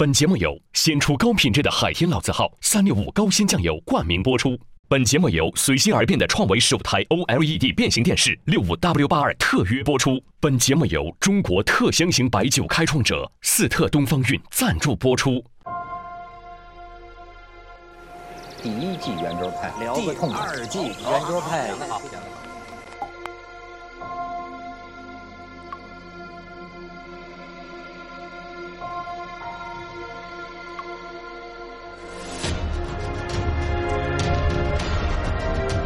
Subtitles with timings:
[0.00, 4.58] 本节目由先出高品质的海天老字号三六五高鲜酱油冠名播出。
[4.88, 10.18] 本节目由随心而变的创维十五台 OLED 变形电视六五 W 八二特约播出。
[10.40, 15.44] 本节目由中国特香型白酒开创者四特东方韵赞助播出。
[18.62, 20.46] 第一季圆桌派，聊第个痛快。
[20.46, 21.70] 二季圆桌派，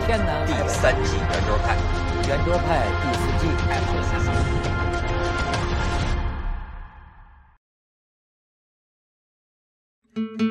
[0.06, 1.74] 天南第三季圆桌派，
[2.28, 3.48] 圆桌派第四季。
[10.14, 10.43] 本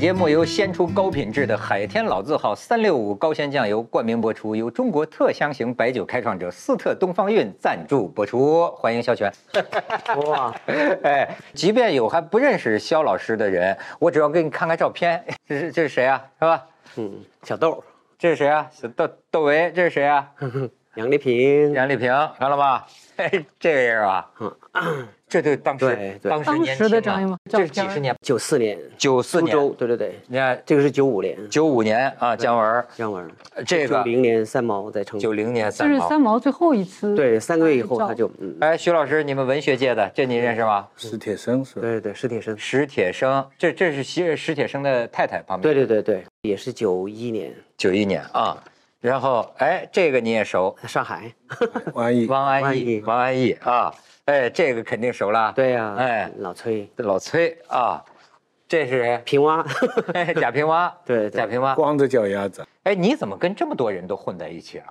[0.00, 8.66] 节目由鲜出高品质的海天老字号三六五高鲜酱油冠名播出，由中国特香型白酒开创者四特东方韵赞助播出。
[8.76, 9.30] 欢迎肖全。
[10.26, 10.54] 哇，
[11.04, 16.24] 哎，即便有还不认识肖老师的人，我只要给你看看照片，这是这是谁啊？
[16.38, 16.66] 是吧？
[16.96, 17.12] 嗯，
[17.42, 17.84] 小豆，
[18.18, 18.70] 这是谁啊？
[18.72, 20.30] 小豆窦唯，这是谁啊？
[20.96, 22.84] 杨丽萍，杨丽萍，看了吧？
[23.16, 24.26] 嘿， 这个人啊，
[25.28, 30.60] 这就当时当时年当时的轻啊张艺谋这是几十年，九四年，九四苏州年，，对对对，你看。
[30.66, 33.30] 这个是九五年，九五年啊，姜文，姜文，
[33.64, 33.98] 这个。
[33.98, 35.16] 九零年三毛在成。
[35.16, 35.94] 都，九零年三毛。
[35.94, 40.88] 这是三毛最后一次对，三个月以后他就，嗯，哎，徐老师，你们文学界的，这您认识吗？
[40.96, 41.82] 史铁生是吧？
[41.82, 45.72] 对对对，史铁生，史铁生，这这是史史铁生的太太旁边。
[45.72, 48.60] 对对对对，也是九一年，九一年啊。
[49.00, 51.32] 然后，哎，这个你也熟，上海，
[51.94, 53.92] 王安忆，王安忆王安忆啊，
[54.26, 55.52] 哎，这个肯定熟了。
[55.56, 58.04] 对呀，哎，老崔，老崔啊，
[58.68, 59.22] 这是谁？
[59.24, 59.64] 平蛙，
[60.12, 60.92] 哎，贾平凹。
[61.06, 61.74] 对对贾平凹。
[61.74, 64.84] 光着脚丫子，哎，你怎么跟这么多人都混在一起了？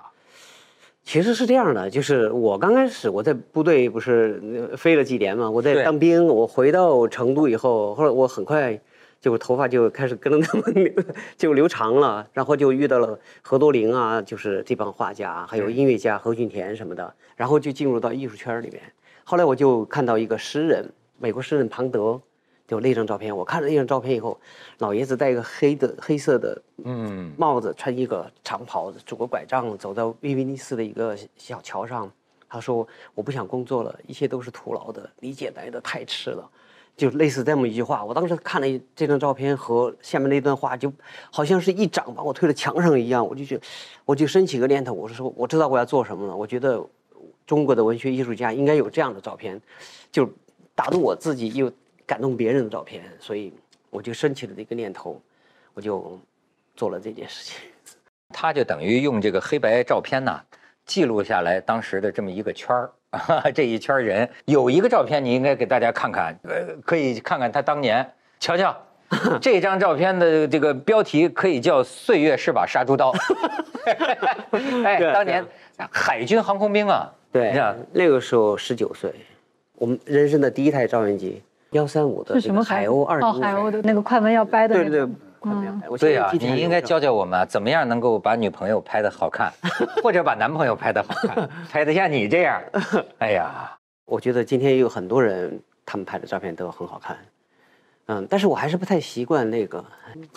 [1.04, 8.78] 其实是这样的，就是我刚开始我在部队不是呃飞了几年嘛，我在当兵，我回到成都以后，后来我很快
[9.20, 10.92] 就头发就开始跟着他们留
[11.36, 18.82] 就留长了，然后就遇到了何多林啊，就是这帮画家，还有音乐家何俊田什么的，然后就进入到艺术圈里面。
[19.24, 22.20] 后来我就看到一个诗人，美国诗人庞德，
[22.66, 24.40] 就那张照片，我看了那张照片以后，
[24.78, 32.10] 老爷子戴一个黑的黑色的嗯，帽子，穿一个长袍子，拄个拐杖，走到威尼斯的一个小桥上。
[32.52, 36.50] 他说：“我不想工作了，一切都是徒劳的，理解来的太迟了。”
[37.00, 38.04] 就类似这么一句话。
[38.04, 40.92] 我当时看了这张照片和下面那段话，就
[41.32, 43.26] 好像是一掌把我推到墙上一样。
[43.26, 43.58] 我就觉，
[44.04, 46.36] 我就升起个念头，我是说，我知道我要做什么了。
[46.36, 46.86] 我觉得
[47.46, 49.58] 中国的文学艺术家应该有这样的照片，
[50.12, 50.30] 就
[50.74, 51.72] 打动我自己又
[52.04, 53.50] 感动别人的照片，所以
[53.88, 55.18] 我就升起了这个念头，
[55.72, 56.20] 我就
[56.76, 57.56] 做了这件事情。
[58.28, 60.44] 他就等于用这个黑白照片呐，
[60.84, 62.92] 记录下来当时的这么一个圈儿。
[63.54, 68.76] 这一圈人有一个照片，你应该给大家看看，呃，可以看看他当年，瞧瞧，
[69.40, 73.12] 这张照片的这个标题可以叫“岁月是把杀猪刀”。
[74.84, 75.44] 哎，当年
[75.90, 79.12] 海军航空兵啊，对你看，那个时候十九岁，
[79.74, 85.08] 我们人生的第一台照相机，幺三五的是什么海鸥二哦，海鸥的那个快门要掰的对对对
[85.42, 89.52] 那种，快没有我对呀、你应该教教我们啊怎么样能够把女朋友拍的好看，
[90.02, 92.62] 或者把男朋友拍的好看， 拍得像你这样。
[93.18, 97.16] 哎呀，我觉得今天有很多人，他们拍的照片都很好看，
[98.06, 99.84] 嗯，但是我还是不太习惯那个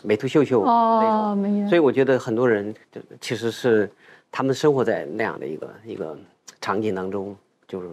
[0.04, 3.92] 美图秀秀那哦，种，没有所以我觉得很多人就其实是
[4.32, 6.18] 他们生活在那样的一个一个
[6.62, 7.36] 场景当中，
[7.68, 7.90] 就是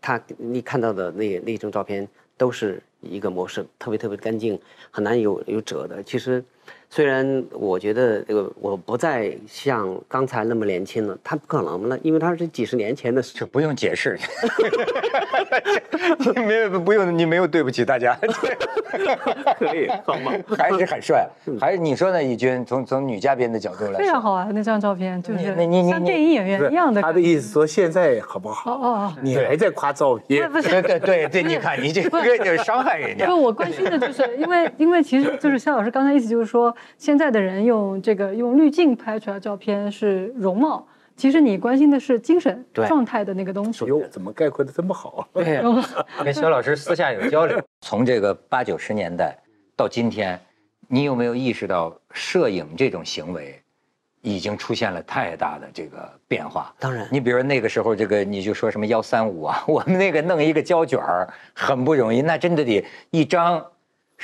[0.00, 4.58] 他你看到的那那张照片都是一个模式，特别特别干净，
[4.90, 6.02] 很难有有褶的。
[6.02, 6.44] 其实
[6.90, 13.32] 虽然我觉得这个我不再像刚才那么年轻了，他不可能了，因为他是几十年前的事。
[13.36, 14.16] 这不用解释，
[16.36, 18.16] 你没有不用，你没有对不起大家，
[19.58, 20.30] 可以，好吗？
[20.56, 21.28] 还是很帅，
[21.60, 22.22] 还是你说呢？
[22.22, 27.12] 义军从从女嘉宾的角度来说，非常好啊，那张照片就是你你你你像电影演员一样的他。
[27.12, 28.72] 的意思说现在好不哦好？
[28.74, 33.42] 哦哦，你还在夸照片，不是对对对对，你看你这个就是伤害人家不，。
[33.44, 36.53] 我关心的就是，因为因为其实就是肖老师刚才意思就是说，
[36.98, 40.86] 现在的人用这个用滤镜拍出来的照片是容貌，
[41.16, 43.84] 其实你关心的是精神状态的那个东西。
[43.86, 45.26] 哟，怎么概括的这么好？
[45.32, 45.62] 对，
[46.24, 47.60] 跟肖老师私下有交流。
[47.80, 49.36] 从这个八九十年代
[49.76, 50.40] 到今天，
[50.88, 53.60] 你有没有意识到摄影这种行为
[54.22, 56.74] 已经出现了太大的这个变化？
[56.78, 63.64] 当然你比如那个时候，这个你就说什么幺三五啊， 我们那个弄一个胶卷儿很不容易，那真的得一张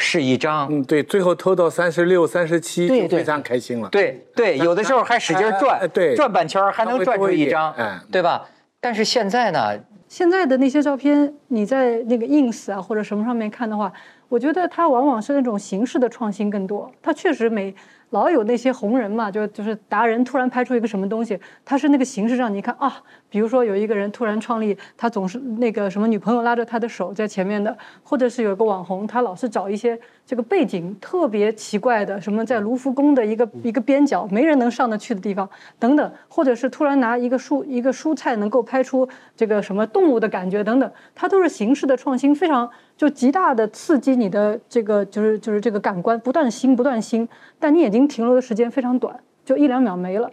[0.00, 0.67] 是一张。
[0.70, 3.88] 嗯，对，最后偷到三十六、三十七就非常开心了。
[3.91, 8.47] 对对，有的时候还使劲转对转半圈还能转出一张稍微多一点哎，对吧？
[8.81, 13.93] 但是现在呢，现在的那些照片，你在那个 ins 啊或者什么上面看的话，
[14.29, 16.91] 我觉得它往往是那种形式的创新更多。
[17.02, 17.75] 它确实每
[18.11, 35.49] 老有那些红人嘛，就就是达人突然拍出一个什么东西，它是那个形式让你一看啊，比如说有一个人突然创立，他总是那个什么女朋友拉着他的手在前面的，或者是有个网红，他老是找一些这个背景特别奇怪的，什么在卢浮宫的一个一个边角没人能上得去的地方
[35.79, 47.29] 等等，或者是突然拿一个蔬一个蔬菜能够拍出这个什么动物的感觉等等，它都是形式的创新，非常就极大的刺激你的这个就是就是这个感官，不断新不断新，
[47.61, 50.29] 但你眼睛停留的时间非常短，就一两秒没了。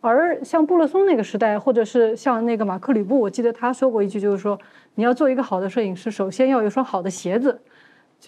[0.00, 4.58] 而像布勒松那个时代，或者是像那个马克吕布，我记得他说过一句，就是说
[4.94, 7.60] 你要做一个好的摄影师，首先要有一双好的鞋子，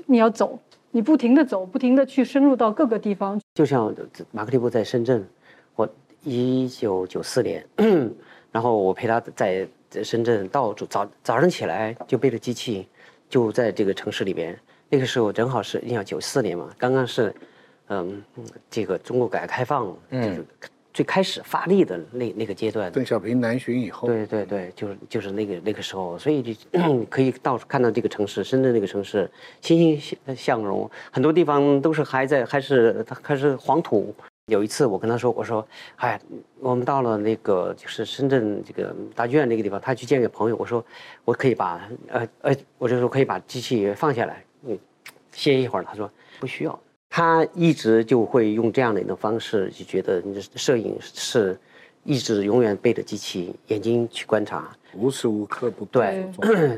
[0.07, 0.59] 你要走，
[0.91, 3.41] 你不停的走，不停的去深入到各个地方。
[3.55, 3.95] 就像
[4.31, 5.27] 马克吕布在深圳，
[5.75, 5.89] 我
[6.23, 7.67] 一九九四年，
[8.51, 12.87] 然后我陪他在在深圳到处早早上起来就背着机器，
[13.29, 14.59] 就在这个城市里边。
[14.91, 17.35] 那个时候正好是你想九四年嘛，刚刚是，
[17.89, 18.23] 嗯，
[18.69, 20.45] 这个中国改革开放就是
[20.93, 22.91] 最开始发力的那那个阶段。
[22.93, 26.55] 邓小平南巡以后，对对对，就是就是那个那个时候，所以就
[27.09, 29.31] 可以到处看到这个城市，深圳这个城市
[29.61, 34.15] 欣欣向荣，很多地方都是还在还是还是黄土。
[34.47, 35.67] 有一次我跟他说，我说，
[35.97, 36.21] 哎，
[36.59, 40.85] 我们到了那个就是深圳这个大剧院那个地方，他去见个朋友，我说
[41.25, 44.77] 我可以把呃呃，我就说可以把机器放下来，嗯，
[45.31, 45.85] 歇一会儿。
[45.85, 46.11] 他说
[46.41, 46.79] 不需要。
[47.15, 51.55] 他一直就会用这样的一种方式，就觉得你的摄影是
[52.05, 54.67] 一直永远背着机器，眼睛去观察。
[54.95, 56.27] 无时无刻不对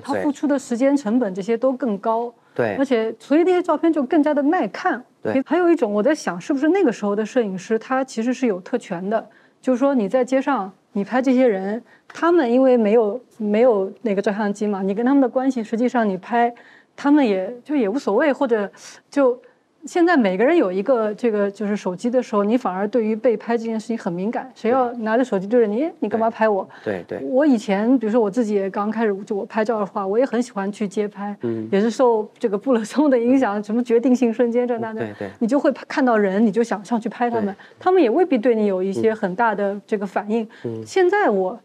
[0.03, 2.35] 他付出的时间成本这些都更高。
[2.53, 5.01] 对而且所以那些照片就更加的耐看。
[5.23, 9.25] 对还有一种我在想，是不是那个时候的摄影师他其实是有特权的，
[9.61, 16.53] 就是说你在街上你拍这些人，他们因为没有没有那个照相机嘛，你跟他们的关系实际上你拍，
[16.97, 18.69] 他们也就也无所谓，或者
[19.09, 19.41] 就。
[19.87, 24.51] 现在每个人有一个这个就是手机的时候，你反而对于被拍这件事情很敏感。
[24.55, 26.67] 谁要拿着手机对着你，你干嘛拍我？
[26.83, 27.19] 对对。
[27.23, 31.69] 我以前，比如说我自己也刚开始就我拍照的话，我也很喜欢去街拍，嗯。
[31.71, 35.31] 也是受这个布勒松的影响，什么决定性瞬间这那的，对对。
[35.41, 40.49] 你就会看到人，你就想上去拍他们，他们也未必对你有一些很大的这个反应。
[40.65, 40.83] 嗯。
[40.87, 41.61] 现在我，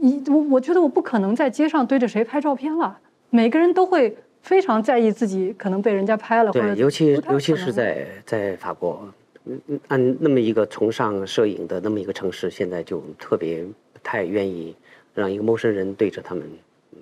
[0.00, 2.98] 一我我觉得我不可能在街上对着谁拍照片了，
[3.30, 9.06] 每个人都会非常在意自己可能被人家拍了，对，尤其尤其是在在法国，
[9.44, 14.74] 嗯嗯按那么一个崇尚摄影的那么一个城市，现在就特别不太愿意
[15.14, 16.44] 让一个陌生人对着他们，
[16.92, 16.98] 嗯，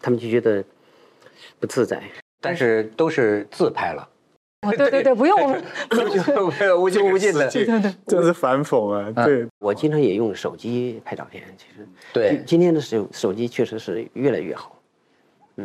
[0.00, 0.64] 他们就觉得
[1.58, 2.02] 不自在。
[2.40, 4.08] 但是都是自拍了，
[4.62, 5.62] 哦对对对，不用 我们，
[6.60, 7.48] 就无穷无尽的。
[7.50, 7.94] 对对对。
[8.06, 9.10] 真是反讽啊！
[9.24, 14.75] 对，我经常也用手机拍照片，其实对今今天的手手机确实是越来越好。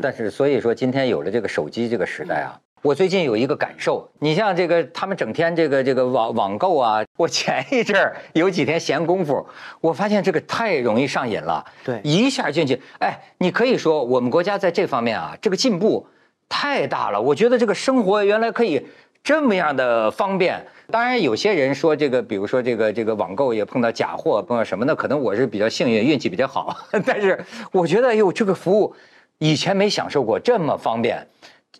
[0.02, 9.46] 但是所以说，今天有了这个手机这个时代啊，我最近有一个感受，你像这个他们整天这个这个网网购啊，我前一阵儿有几天闲工夫，
[9.82, 16.08] 我发现这个太容易上瘾了，对一下进去，哎，你可以说我们国家在这方面啊，这个进步
[16.48, 18.86] 太大了，我觉得这个生活原来可以。
[19.24, 24.96] 这么样的方便，当然有些人说这个，比如说这个这个网购也碰到假货，碰到什么呢？
[24.96, 26.76] 可能我是比较幸运，运气比较好。
[27.06, 27.40] 但是
[27.72, 28.96] 我觉得，哎呦，这个服务
[29.42, 31.28] 以前没享受过这么方便，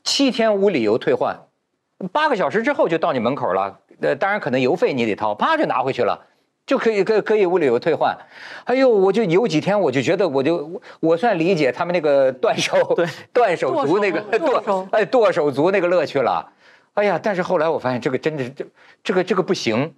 [0.04, 1.42] 七天无理由退换，
[2.12, 3.80] 八个小时之后就到你门口了。
[4.00, 6.26] 呃，当然可能邮费你得掏，啪就拿回去了。
[6.66, 8.18] 就可以可可以无理由退换，
[8.66, 12.76] 哎呦，我就有几天我就觉得我就我我算理解他们那个断手
[13.34, 16.52] 断手族那个剁哎剁手族那个乐趣了，
[16.94, 18.66] 哎呀，但是后来我发现这个真的是这
[19.04, 19.94] 这个这个不行，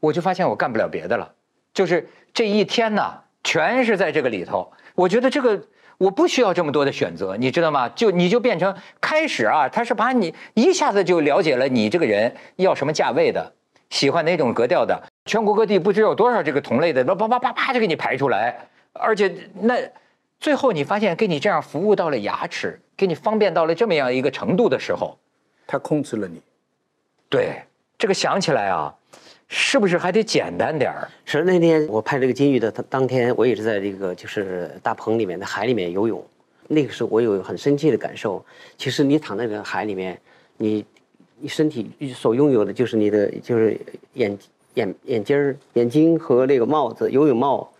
[0.00, 1.32] 我就发现我干不了别的了，
[1.72, 4.70] 就是这一天呢，全是在这个里头。
[4.94, 5.60] 我觉得这个
[6.04, 7.88] 我不需要这么多的选择，你知道吗？
[7.90, 13.52] 就你就变成开始啊，他是把你一下子就了解了你这个人要什么价位的，
[13.88, 18.54] 喜欢哪种格调的，全国各地不知有多少这个同类的，叭叭叭叭叭就给你排出来，
[18.92, 19.76] 而且那
[20.38, 25.16] 最后你发现给你这样服务到了牙齿，给你方便到了这么样一个程度的时候，
[25.66, 26.42] 他控制了你。
[27.30, 27.62] 对，
[27.96, 28.94] 这个想起来啊，
[29.48, 31.08] 是不是还得简单点儿？
[31.24, 36.24] 是那天我拍这个金鱼的当当天，我也是在这个就是大棚里面的海里面游泳，
[36.68, 38.44] 那个时候我有很深切的感受。
[38.76, 40.18] 其实你躺在这个海里面，
[40.56, 40.84] 你
[41.38, 43.78] 你身体所拥有的就是你的就是
[44.14, 44.36] 眼
[44.74, 47.70] 眼眼睛儿眼睛和那个帽子游泳帽，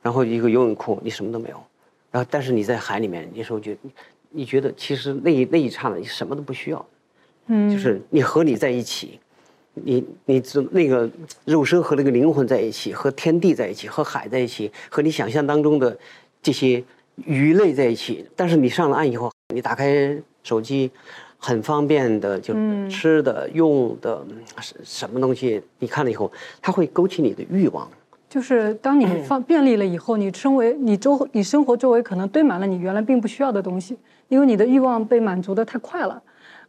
[0.00, 1.62] 然后一个游泳裤，你什么都没有。
[2.10, 3.76] 然后但是你在海里面，那时候觉
[4.30, 6.86] 你觉得其实那一那一刹那你什么都不需要，
[7.48, 9.18] 嗯，就是你和你在一起。
[9.74, 11.08] 你你只那个
[11.44, 15.96] 肉身和那个灵魂在一起，和天地在一起，和海在一起，和你想象当中的
[16.42, 16.82] 这些
[17.24, 18.26] 鱼类在一起。
[18.36, 20.90] 但是你上了岸以后，你打开手机，
[21.38, 22.54] 很方便的，就
[22.88, 24.24] 吃的、用的，
[24.60, 27.88] 什什么东西，你看了以后，它会勾起你的欲望。
[28.28, 33.96] 就是当你方 便利了以后，你周围你周你生活周围可能堆满了你原来并不需要的东西，
[34.28, 36.22] 因为你的欲望被满足的太快了。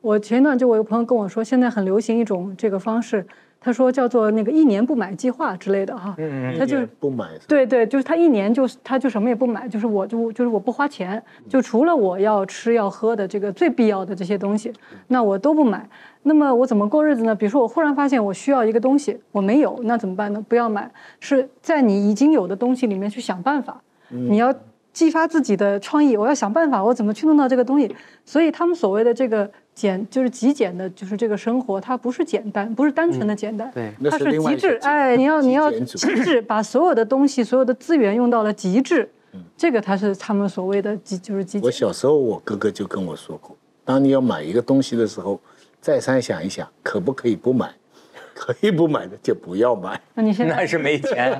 [0.03, 3.25] 我前一段就我有朋友跟我说，现在很流行一种这个方式，
[3.62, 14.74] 他说叫做那个一年不买计划之类的哈，嗯，他就不买，对对，就是他一年就是他就什么也不买，就是我就就是我不花钱，就除了我要吃要喝的这个最必要的这些东西，
[15.07, 15.89] 那我都不买。
[16.24, 17.33] 那么我怎么过日子呢？
[17.33, 20.45] 比如说我忽然发现我需要一个东西，我没有，那怎么办呢？
[20.50, 20.91] 不要买，
[21.22, 24.53] 是在你已经有的东西里面去想办法，你要
[24.91, 27.95] 激发自己的创意，我要想办法，我怎么去弄到这个东西。
[28.25, 29.50] 所以他们所谓的这个。
[29.73, 34.77] 简就是极简的，就是这个生活，它不是简单，不是单纯的简单，对，它是极致。
[34.81, 39.09] 哎，你要你要极致，把所有的东西、所有的资源用到了极致。
[39.33, 41.59] 嗯，这个它是他们所谓的极，就是极。
[41.59, 45.39] 我小时候，我哥哥就跟我说过，当你要买一个东西的时候，
[45.81, 47.73] 再三想一想，可不可以不买？
[48.35, 49.99] 可以不买的就不要买。
[50.15, 51.39] 那你现 在那是没钱。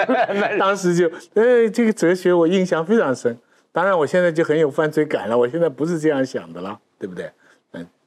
[0.58, 3.36] 当时就，哎，这个哲学我印象非常深。
[3.72, 5.36] 当然，我现在就很有犯罪感了。
[5.36, 7.30] 我现在不是这样想的了，对不对？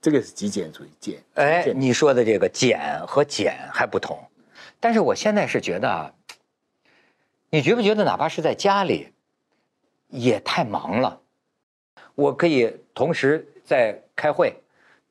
[0.08, 1.22] 这个是极简主义，简。
[1.34, 4.18] 哎，你说的这个简和简还不同，
[4.80, 6.14] 但是我现在是觉得啊，
[7.50, 9.10] 你觉不觉得哪怕是在家里，
[10.08, 11.20] 也太忙了？
[12.16, 14.56] 我可以同时在开会，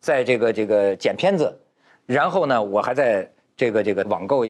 [0.01, 1.61] 在这个这个剪片子，
[2.07, 4.47] 然后呢，我还在这个这个网购，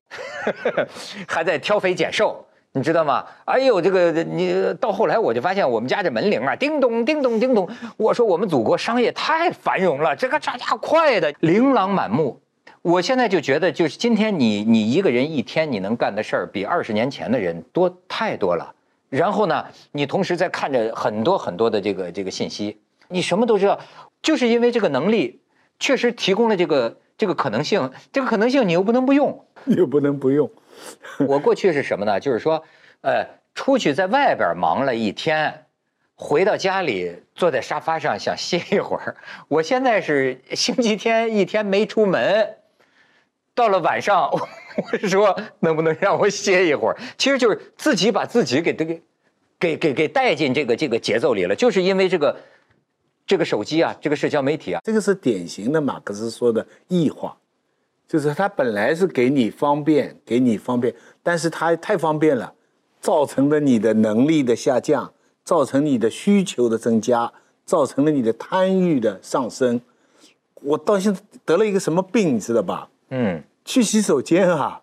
[1.27, 2.47] 还在挑肥拣瘦。
[2.77, 3.25] 你知道吗？
[3.47, 7.67] 哎呦，这个你到后来我就发现我们家这门铃啊，叮咚叮咚叮咚。
[7.97, 12.39] 我说我们祖国商业太繁荣了，这个这家快的琳琅满目。
[12.83, 18.75] 我现在就觉得，就是今天你你一个人一天你能干的事儿比二十年前的人多太多了。
[19.09, 22.77] 然后呢，你同时在看着很多很多的这个这个信息，
[23.09, 23.81] 你什么都知道，
[24.21, 25.41] 就是因为这个能力
[25.81, 30.51] 确实提供了这个这个可能性，这个可能性你又不能不用，又不能不用。
[31.27, 32.21] 我过去是什么呢？
[32.21, 32.63] 就是说，
[33.01, 35.67] 呃，出去在外边忙了一天，
[36.15, 39.17] 回到家里坐在沙发上想歇一会儿。
[39.49, 42.57] 我现在是星期天一天没出门，
[43.55, 46.97] 到了晚上， 我说能不能让我歇一会儿？
[47.17, 48.95] 其实就是自己把自己给这个，
[49.59, 51.55] 给给给带进这个这个节奏里了。
[51.55, 52.37] 就是因为这个
[53.27, 57.37] 这个手机啊，这个社交媒体啊，这个是典型的马克思说的异化。
[58.09, 62.53] 就是它本来是给你方便，给你方便，但是它太方便了，
[63.01, 65.13] 造成了你的能力的下降，
[65.45, 67.33] 造成你的需求的增加，
[67.65, 69.81] 造成了你的贪欲的上升。
[70.63, 72.89] 我到现在得了一个什么病，你知道吧？
[73.11, 74.83] 嗯，去洗手间啊，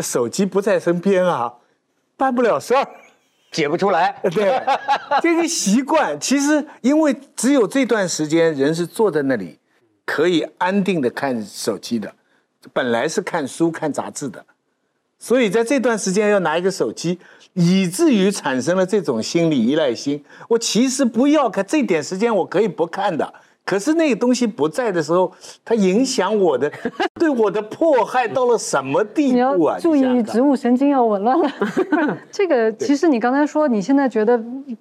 [0.00, 1.54] 手机不在身边啊，
[2.16, 2.88] 办不了事儿，
[3.50, 4.20] 解不出来。
[4.32, 4.62] 对，
[5.20, 9.58] 这个习惯其实因为只有这段时间人是坐在那里，
[10.06, 12.14] 可以安定的看手机的。
[12.72, 14.44] 本来是看书看杂志的，
[15.18, 17.18] 所以在这段时间要拿一个手机，
[17.52, 20.24] 以至于产生了这种心理依赖心。
[20.48, 23.34] 我其实不要看这点时间，我可以不看的。
[23.66, 25.32] 可是那个东西不在的时候，
[25.64, 26.70] 它影响我的，
[27.18, 29.78] 对我的迫害到了什么地步啊？
[29.80, 31.50] 注意植物神经要紊乱了。
[32.30, 34.38] 这个其实你刚才说，你现在觉得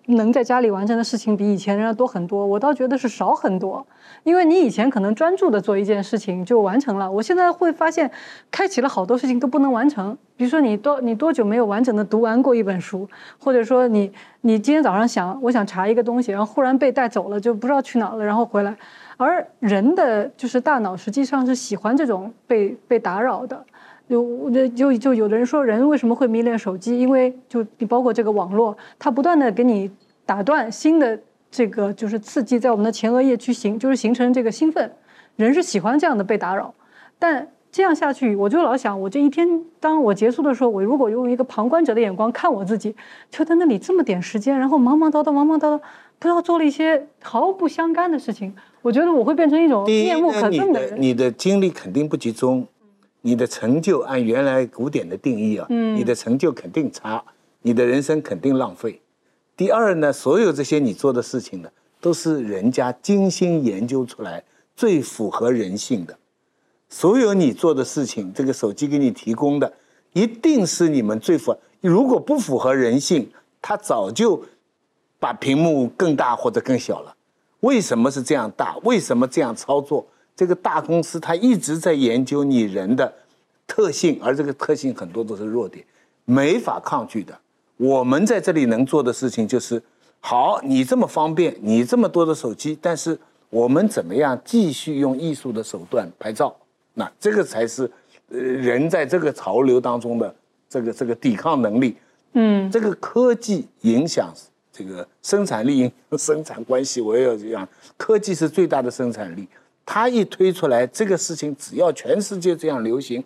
[0.07, 3.87] 能在家里完成的事情比以前要多很多，我倒觉得是少很多。
[4.24, 8.10] 因为你以前可能专注的做一件事情就完成了，我现在会发现，
[8.50, 10.18] 开启了好多事情都不能完成。
[10.38, 14.12] 比如说你多你多久没有完整的读完过一本书，或者说你
[14.42, 18.75] 你今天早上想我想查一个东西，然后忽然被带走了，就不知道去哪了，然后回来。
[19.18, 23.63] 而人的就是大脑实际上是喜欢这种被被打扰的。
[24.10, 27.00] 就就就有的人说人为什么会迷恋手机？
[27.00, 29.92] 因为就你包括这个网络，它不断的给你
[30.25, 31.20] 打断新的。
[31.53, 34.91] 这个就是刺激在我们的前额叶去形，就是形成这个兴奋，
[35.36, 36.74] 人是喜欢这样的被打扰，
[37.19, 39.48] 但这样下去，我就老想，我这一天
[39.79, 42.95] 当我结束的时候，我如果用一个旁观者的眼光看我自己，
[43.29, 45.77] 就在那里这么点时间，然后忙忙叨叨，忙忙叨叨，
[46.17, 51.00] 不知道做了一些毫不相干的事情，我觉得我会变成一种面目可憎的人。
[51.00, 52.65] 你的精力肯定不集中，
[53.22, 57.24] 你的成就按原来古典的定义啊，嗯你的成就肯定差，
[57.62, 59.00] 你的人生肯定浪费。
[59.55, 61.69] 第二呢，所有这些你做的事情呢，
[62.01, 64.43] 都是人家精心研究出来
[64.75, 66.17] 最符合人性的。
[66.89, 69.74] 所有你做的事情，这个手机给你提供的，
[70.13, 71.55] 一定是你们最符。
[71.81, 73.31] 如果不符合人性，
[73.62, 74.43] 它早就
[75.19, 77.15] 把屏幕更大或者更小了。
[77.60, 78.75] 为什么是这样大？
[78.83, 80.05] 为什么这样操作？
[80.36, 83.13] 这个大公司它一直在研究你人的
[83.67, 85.86] 特性，而这个特性很多都是弱点，
[86.25, 87.39] 没法抗拒的。
[87.83, 89.81] 我们在这里能做的事情就是，
[90.21, 96.55] 好，你这么方便，你这么多的手机，但是我们怎么样继续用艺术的手段拍照？
[96.93, 97.91] 那这个才是，
[98.29, 100.33] 呃，人在这个潮流当中的
[100.69, 101.97] 这个这个抵抗能力。
[102.35, 104.33] 嗯，这个科技影响
[104.71, 109.45] 这个生产力、影响生产关系，我也要讲，科技是最大的生产力。
[109.85, 113.21] 它一推出来，这个事情只要全世界这样流行，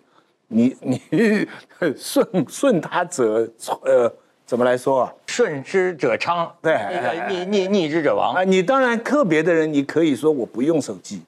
[0.48, 1.00] 你你
[1.96, 3.48] 顺顺它者，
[3.84, 4.12] 呃，
[4.48, 5.14] 怎么来说啊？
[5.26, 8.42] 顺之者昌，对那个逆逆逆之者亡啊，。
[8.44, 11.20] 你当然个别的人，你可以说我不用手机，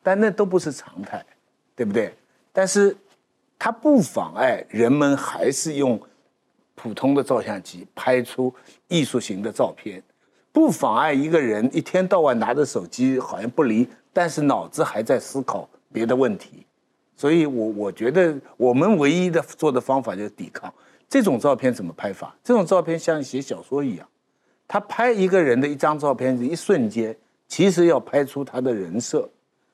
[0.00, 1.26] 但那都不是常态，
[1.74, 2.14] 对不对？
[2.52, 2.96] 但是
[3.58, 6.00] 它不妨碍人们还是用
[6.76, 8.54] 普通的照相机拍出
[8.86, 10.00] 艺术型的照片，
[10.52, 16.64] 不妨碍一个人一天到晚拿着手机好像不离，但是脑子还在思考别的问题。
[17.16, 20.72] 所以我我觉得我们唯一的做的方法就是抵抗。
[21.12, 22.34] 这种照片怎么拍法？
[22.42, 24.08] 这种照片像写小说一样。
[24.66, 27.14] 他拍一个人的一张照片，一瞬间，
[27.46, 29.28] 其实要拍出他的人设，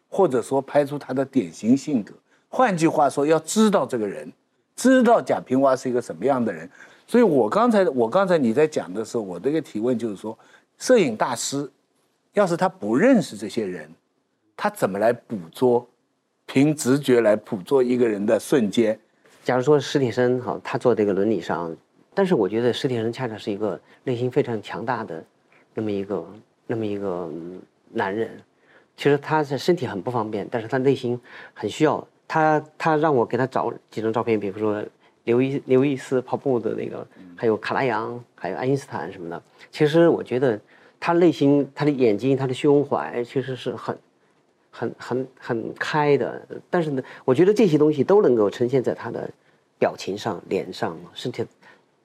[0.08, 2.12] 或者说拍出他的典型性格。
[2.48, 4.32] 换句话说，要知道这个人，
[4.74, 6.68] 知道贾平凹是一个什么样的人。
[7.06, 10.36] 所以我刚才我刚才你在讲的时候，我这个提问就是说，
[10.76, 11.70] 摄影大师，
[12.32, 13.88] 要是他不认识这些人，
[14.56, 15.88] 他怎么来捕捉，
[16.46, 18.98] 凭直觉来捕捉一个人的瞬间？
[19.44, 21.74] 假如说史铁生哈，他坐这个轮椅上，
[22.14, 25.24] 但是我觉得史铁生恰恰是一个内心非常强大的
[25.74, 26.26] 那么一个
[26.66, 27.30] 那么一个
[27.90, 28.30] 男人。
[28.96, 31.18] 其实他是身体很不方便，但是他内心
[31.54, 32.06] 很需要。
[32.26, 34.84] 他他让我给他找几张照片，比如说
[35.24, 39.42] 刘易刘易斯跑步的那个，还有卡拉扬，还有爱因斯坦什么的。
[39.70, 40.60] 其实我觉得
[41.00, 43.96] 他内心、他的眼睛、他的胸怀其实是很
[44.78, 49.28] 很很很开的，但是呢，我觉得这些东西都能够呈现在他的
[49.76, 51.44] 表情上、脸上、身体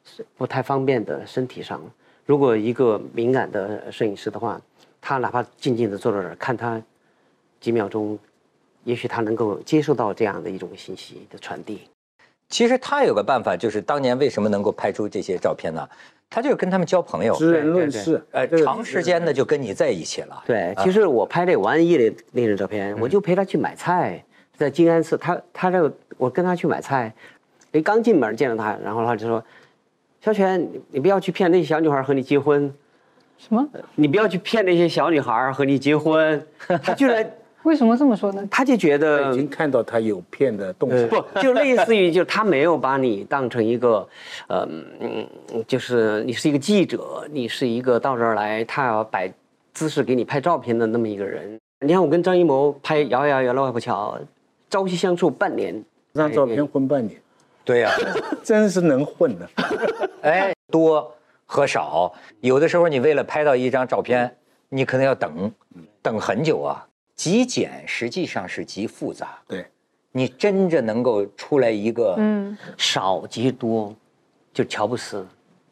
[0.03, 1.79] 是不太方便的身体上。
[2.25, 4.59] 如果一个敏感的摄影师的话，
[4.99, 6.81] 他哪怕静静的坐在这儿看他
[7.61, 8.17] 几秒钟，
[8.85, 11.81] 也许他能够接受到这样的一种信息的传递。
[12.49, 15.87] 其实他有个办法，就是当年为什么能够拍出这些照片呢？
[16.33, 20.43] 他就是跟他们交朋友，知人论对事，哎，长时间的就跟你在一起了。
[20.47, 24.25] 对，其实我拍这王安忆的那张照片，我就陪他去买菜，
[24.57, 27.13] 在静安寺，他他这个我跟他去买菜，
[27.73, 29.43] 哎，刚进门见到他，然后他就说
[30.21, 32.73] ：“小泉，你你不要去骗那些小女孩和你结婚，
[33.37, 33.69] 什么？
[33.93, 36.43] 你不要去骗那些小女孩和你结婚。”
[36.81, 37.31] 他居然
[37.63, 38.45] 为什么这么说呢？
[38.51, 41.07] 他就觉得已经看到他有骗的动向。
[41.07, 44.07] 不，就类似于，就他没有把你当成一个，
[44.47, 44.67] 呃，
[44.99, 45.27] 嗯，
[45.65, 49.31] 就是你是一个记者，你是一个到这儿来，他要摆
[49.73, 51.57] 姿势给你拍照片的那么一个人。
[51.85, 54.17] 你看我跟张艺谋拍《摇摇摇老外婆桥》，
[54.69, 55.73] 朝夕相处半年，
[56.13, 57.19] 这张照片混半年，
[57.63, 57.91] 对呀、
[58.43, 59.49] 真是能混的。
[60.21, 61.13] 哎，多
[61.45, 64.33] 和少，有的时候你为了拍到一张照片，
[64.69, 65.51] 你可能要等，
[66.01, 66.85] 等很久啊。
[67.15, 69.65] 极简实际上是极复杂，对，
[70.11, 73.95] 你真正能够出来一个，嗯，少即多，
[74.53, 75.25] 就乔布斯，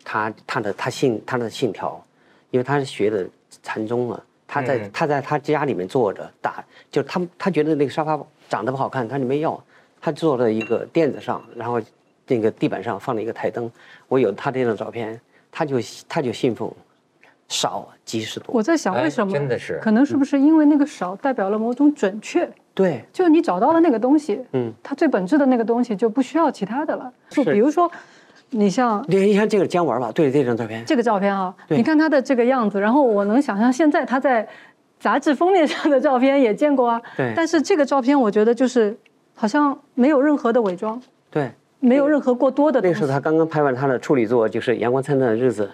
[0.03, 2.03] 他他的他信他的信条，
[2.51, 3.27] 因为他是学的
[3.63, 4.91] 禅宗嘛，他在、嗯。
[4.93, 9.61] 他在他家里面坐着打，就他他觉得那个沙发长得不好看，他就没要，
[9.99, 11.81] 他坐在一个垫子上，然后
[12.27, 13.69] 那个地板上放了一个台灯，
[14.07, 15.19] 我有他这张照片，
[15.51, 15.77] 他就
[16.07, 16.71] 他就信奉
[17.51, 19.33] 少即是多，我在想哎为什么？
[19.33, 22.49] 真的是可能是不是因为那个少代表了某种准确？
[22.73, 27.11] 对，就你找到了那个东西，嗯，它最本质的那个东西就不需要其他的了。
[27.27, 27.91] 就比如说，
[28.51, 34.47] 你像你你看这个姜文吧，对这张照片，这个照片啊，你看他的这个样子，然后我能想象现在他在
[34.97, 37.01] 杂志封面上的照片也见过啊。
[37.17, 38.97] 对但是这个照片我觉得就是
[39.35, 42.93] 好像没有任何的伪装，对，没有任何过多的东西。
[42.93, 45.65] 那个时候他刚刚拍完他的处女作，就是《阳光灿烂的日子》，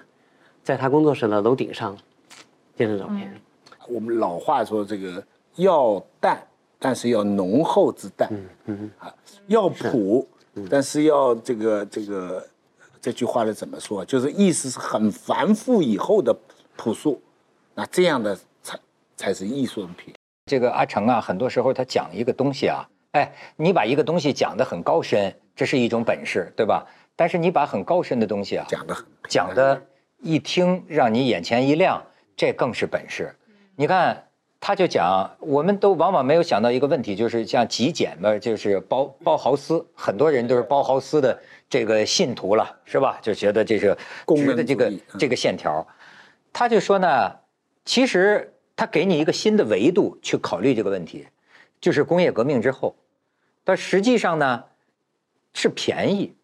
[0.67, 1.97] 在他工作室的楼顶上，
[2.75, 3.33] 这张照片。
[3.87, 5.23] 我们老话说这个
[5.55, 6.45] 要淡，
[6.77, 8.27] 但是要浓厚之淡。
[8.33, 9.15] 嗯嗯啊，
[9.47, 10.27] 要朴，
[10.69, 12.45] 但是要这个这个
[12.99, 14.03] 这句话的怎么说？
[14.03, 16.35] 就是意思是很繁复以后的
[16.75, 17.21] 朴素，
[17.73, 18.77] 那这样的才
[19.15, 20.13] 才是艺术品。
[20.47, 26.85] 这个阿成啊，很多时候他讲一个东西啊，哎，你把一个东西讲得很高深，这是一种本事，对吧？
[27.15, 29.81] 但是你把很高深的东西啊讲的很讲的
[30.21, 32.03] 一听让你眼前一亮，
[32.35, 33.35] 这更是本事。
[33.75, 34.25] 你看，
[34.59, 43.19] 他就讲，我们都往往没有想到一个问题，就是像极简嘛，就是包包豪斯，很多人都是包豪斯的这个信徒了，是吧？
[43.21, 45.87] 就觉得这是功能直的这个这个线条，
[46.51, 47.35] 他就说呢，
[47.85, 51.27] 其实他给你一个新的维度去考虑这个问题，
[51.79, 52.95] 就是工业革命之后，
[53.63, 54.63] 但实际上呢
[55.53, 56.35] 是便宜。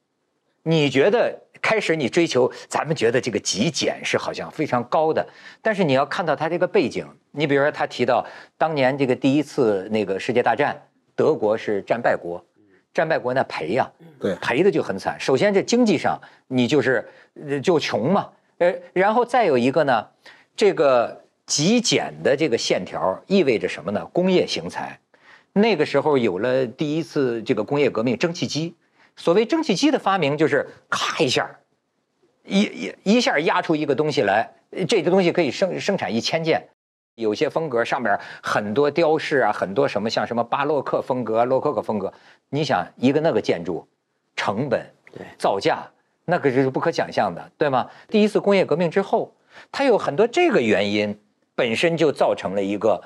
[0.61, 5.25] 你觉得开始你追求，咱们觉得这个极简是好像非常高的，
[5.61, 8.23] 但是你要看到它这个背景，你比如说他提到
[8.57, 10.79] 当年这个第一次那个世界大战，
[11.15, 12.45] 德国是战败国，
[12.93, 15.17] 战败国那赔呀、对赔的就很惨。
[15.17, 17.07] 首先这经济上你就是
[17.47, 20.05] 呃就穷嘛，呃，然后再有一个呢，
[20.57, 24.05] 这个极简的这个线条意味着什么呢？
[24.11, 24.99] 工业型材，
[25.53, 28.75] 那个时候有了第一次这个工业革命，蒸汽机。
[29.15, 31.59] 所谓蒸汽机的发明，就是咔一下，
[32.45, 34.53] 一一一下压出一个东西来，
[34.87, 36.69] 这个东西可以生生产一千件。
[37.15, 42.11] 有些风格上面很多雕饰啊，很多什么像什么巴洛克风格、洛可可风格，
[42.49, 43.87] 你想一个那个建筑，
[44.35, 45.87] 成本、对造价，
[46.25, 47.87] 那可是不可想象的，对吗？
[48.07, 49.31] 第一次工业革命之后，
[49.71, 51.15] 它有很多这个原因，
[51.53, 53.03] 本身就造成了一个，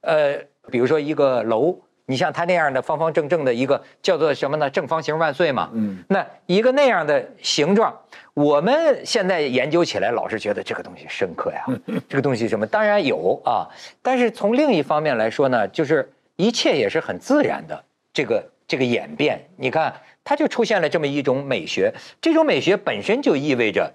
[0.00, 0.38] 呃，
[0.70, 1.78] 比如说一个楼，
[2.10, 4.68] 你像它那样的方方正正的一个叫做什么呢？
[4.68, 7.96] 正方形万岁嘛，嗯，那一个那样的形状，
[8.34, 11.64] 我们现在研究起来，老是觉得这个东西深刻呀，
[12.10, 12.66] 这个东西什么？
[12.66, 13.70] 当然有啊，
[14.02, 19.40] 但是从另一方面来说呢，就是一切也是很自然的这个这个演变。
[19.56, 19.94] 你看，
[20.24, 23.88] 它就出现了这么一种美学，这种美学本身就意味着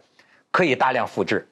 [0.52, 1.46] 可以大量复制，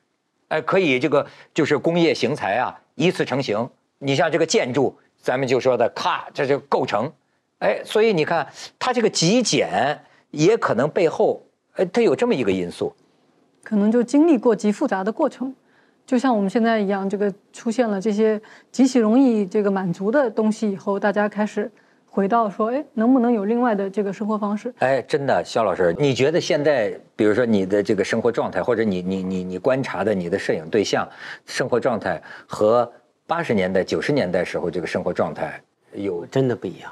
[0.47, 3.69] 哎，可以这个就是工业型材啊，依次成型。
[3.99, 7.09] 你像这个建筑，咱们就说的咔，这就构成，
[7.59, 8.45] 哎，所以你看
[8.77, 9.97] 它这个极简
[10.31, 11.41] 也可能背后，
[11.75, 12.93] 哎，它有这么一个因素。
[13.63, 15.55] 可能就经历过极复杂的过程，
[16.05, 21.71] 就像我们现在一样，这个出现了这些极其容易这个满足的东西以后，大家开始
[22.05, 24.73] 回到说，哎，能不能有另外的这个生活方式？
[24.79, 31.07] 哎，真的，肖老师，你觉得现在，比如说你的这个生活状态，或者你你你你观察的你的摄影对象
[31.45, 32.91] 生活状态和
[33.25, 35.61] 八十年代、九十年代时候这个生活状态
[35.93, 36.91] 有真的不一样。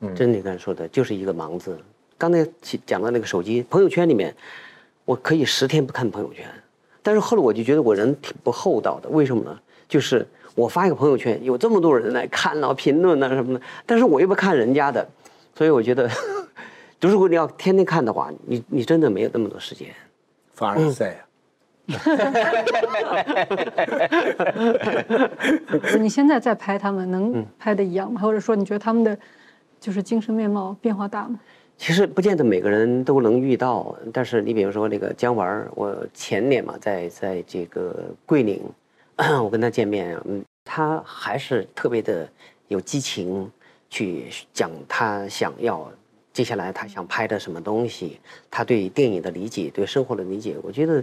[0.00, 1.78] 嗯真的你刚才说的就是一个忙字。
[2.16, 2.46] 刚才
[2.84, 4.34] 讲到那个手机朋友圈里面，
[5.04, 6.44] 我可以十天不看朋友圈，
[7.02, 9.08] 但是后来我就觉得我人挺不厚道的。
[9.08, 9.56] 为什么呢？
[9.88, 15.08] 就是我发一个朋友圈，有这么多人来看啊、评论啊什么的，但是我又不看人家的，
[15.54, 16.10] 所以我觉得，
[17.00, 19.88] 如果你要天天看的话，你你真的没有那么多时间。
[20.54, 21.27] 凡尔赛啊，
[25.98, 28.20] 你现在在拍他们，嗯能拍的一样吗？
[28.20, 29.16] 或者说，你觉得他们的
[29.80, 31.38] 就是精神面貌变化大吗？
[31.78, 37.94] 其实不见得每个人都能遇到，但是你比如说那个姜文儿，我前年嘛，在在这个
[38.26, 38.60] 桂林，
[39.42, 42.28] 我跟他见面，嗯，他还是特别的
[42.66, 43.50] 有激情，
[43.88, 45.90] 去讲他想要
[46.32, 48.18] 接下来他想拍的什么东西，
[48.50, 51.02] 他对电影的理解，对生活的理解，我觉得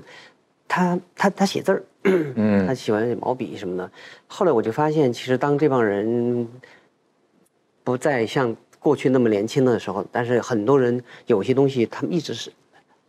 [0.67, 1.84] 他他他写字儿，
[2.36, 3.91] 嗯他喜欢毛笔什么的。
[4.28, 6.47] 后来我就发现，其实当这帮人
[7.84, 12.51] 不再像过去那么年轻的时候，但是很多人有些东西他们一直是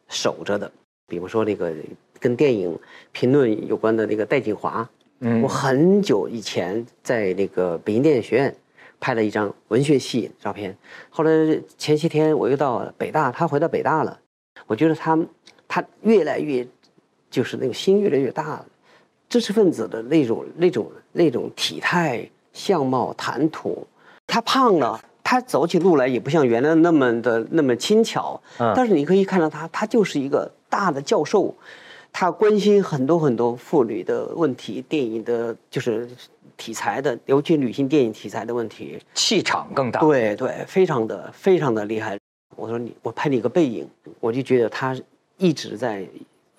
[0.08, 0.70] 守着的，
[1.06, 1.72] 比如说那个
[2.20, 2.78] 跟电影
[3.12, 4.88] 评论有关的那个戴锦华，
[5.20, 5.42] 嗯。
[5.42, 8.54] 我很久以前在那个北京电影学院
[9.00, 10.76] 拍了一张文学系照片，
[11.10, 11.30] 后来
[11.76, 14.18] 前些天我又到北大，他回到北大了，
[14.66, 15.18] 我觉得他
[15.68, 16.66] 他越来越
[17.36, 18.66] 就是那个心越来越大了，
[19.28, 23.86] 知识分子的那种那种那种体态、相貌、谈吐，
[24.26, 24.98] 他胖了。
[25.22, 31.52] 他走起路来也不像原来那么的那么轻巧，嗯但是你可以看到他，他就是一个大的教授，
[32.12, 36.08] 他关心很多很多妇女的问题，电影的就是
[36.56, 38.98] 题材的，尤其女性电影题材的问题。
[39.14, 39.98] 气场更大。
[39.98, 42.16] 对对，非常的非常的厉害。
[42.54, 43.86] 我说你，我拍你一个背影，
[44.20, 44.96] 我就觉得他
[45.38, 46.06] 一直在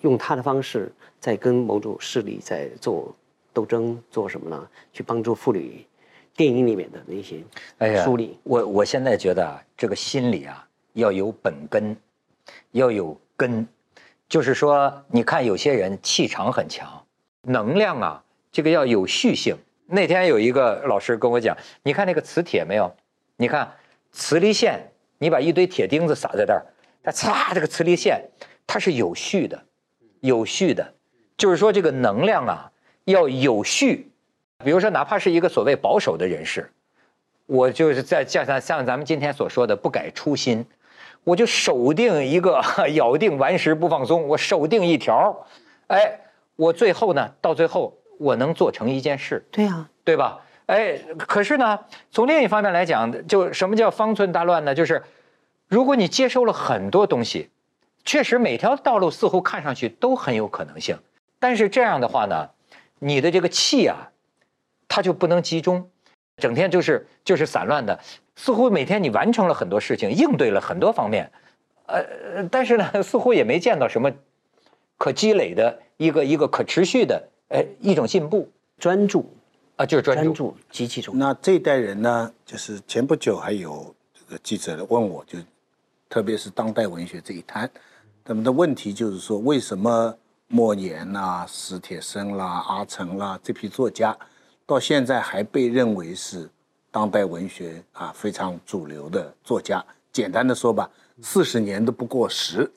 [0.00, 3.14] 用他的方式在跟某种势力在做
[3.52, 4.68] 斗争，做什么呢？
[4.92, 5.84] 去帮助妇女。
[6.36, 7.42] 电影里面的那些
[7.78, 11.96] 哎呀梳理，我我现在觉得啊，这个心理啊要有本根，
[12.70, 13.66] 要有根，
[14.28, 17.04] 就是说，你看有些人气场很强，
[17.42, 19.56] 能量啊，这个要有序性。
[19.86, 22.94] 那天有一个老师跟我讲，你看那个磁铁没有？
[23.36, 23.72] 你看
[24.12, 26.64] 磁力线，你把一堆铁钉子撒在这儿，
[27.02, 28.22] 它嚓，这个磁力线
[28.64, 29.60] 它是有序的，
[30.20, 30.94] 有序的，
[31.36, 32.70] 就是说这个能量啊
[33.04, 34.10] 要有序。
[34.64, 36.72] 比如说，哪怕是一个所谓保守的人士，
[37.46, 40.66] 我就是在像像像咱们今天所说的不改初心，
[41.22, 42.60] 我就守定一个
[42.94, 45.46] 咬定顽石不放松，我守定一条，
[45.86, 46.18] 哎，
[46.56, 50.40] 我最后呢，到最后我能做成一件事，对呀、对吧？
[50.66, 51.78] 哎，可是呢，
[52.10, 54.74] 从另一方面来讲，就什么叫方寸大乱呢？
[54.74, 55.04] 就是
[55.68, 57.48] 如果你接收了很多东西，
[58.08, 60.98] 确实每条道路似乎看上去都很有可能性，
[61.38, 62.48] 但是这样的话呢，
[63.00, 64.10] 你的这个气啊，
[64.88, 65.90] 它就不能集中，
[66.38, 68.00] 整天就是就是散乱的，
[68.34, 71.30] 似乎每天你完成了很多事情，应对了很多方面，
[71.84, 72.02] 呃，
[72.50, 74.10] 但是呢，似乎也没见到什么
[74.96, 79.30] 可积累的一个一个可持续的，呃，一种进步专注，
[79.76, 80.22] 啊，就是专注。
[80.22, 81.26] 专注极其重要。
[81.26, 85.38] 那这一代人呢，就是前不久还有这个记者问我，就
[86.08, 87.70] 特别是当代文学这一摊，
[88.30, 90.14] 那么的问题就是说，为什么
[90.48, 94.14] 莫言啦、史铁生啦、阿城啦这批作家，
[94.66, 96.46] 到现在还被认为是
[96.90, 99.82] 当代文学啊非常主流的作家？
[100.12, 100.90] 简单的说吧，
[101.22, 102.70] 四十年都不过时，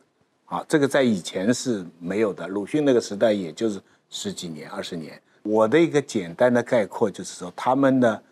[0.46, 2.48] 啊，这个在以前是没有的。
[2.48, 5.22] 鲁迅那个时代也就是十几年、二十年。
[5.44, 8.24] 我的一个简单的概括就是说，他们的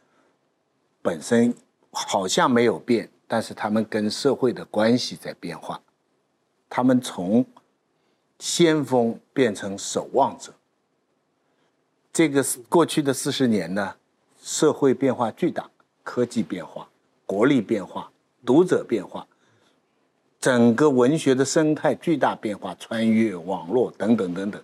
[1.01, 1.53] 本身
[1.91, 5.77] 好像没有变，但是他们跟社会的关系在变化。
[6.69, 7.43] 他们从
[8.37, 10.53] 先锋变成守望者。
[12.13, 13.95] 这个过去的四十年呢，
[14.41, 15.69] 社会变化巨大，
[16.03, 16.87] 科技变化、
[17.25, 18.11] 国力变化、
[18.45, 19.25] 读者变化，
[20.39, 24.61] 整个文学的生态巨大变化，穿越网络等等等等。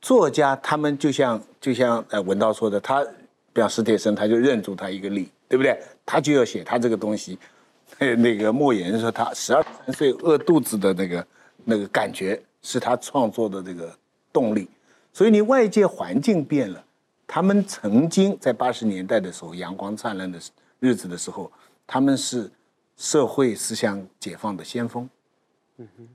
[0.00, 3.04] 作家他们就像就像呃文道说的，他
[3.52, 5.78] 比方史铁生，他就认住他一个力，对不对？
[6.06, 7.38] 他就要写他这个东西。
[7.98, 11.26] 呃 那个莫言说他十二三岁饿肚子的那个
[11.64, 13.94] 那个感觉是他创作的这个
[14.32, 14.68] 动力。
[15.12, 16.84] 所以你外界环境变了，
[17.26, 20.38] 他们曾经在八十年代的时候阳光灿烂的
[20.78, 21.50] 日子的时候，
[21.86, 22.50] 他们是
[22.96, 25.08] 社会思想解放的先锋。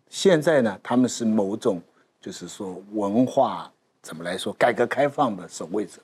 [0.09, 1.81] 现在呢，他们是某种
[2.21, 5.99] 就是说文化怎么来说改革开放的守卫者，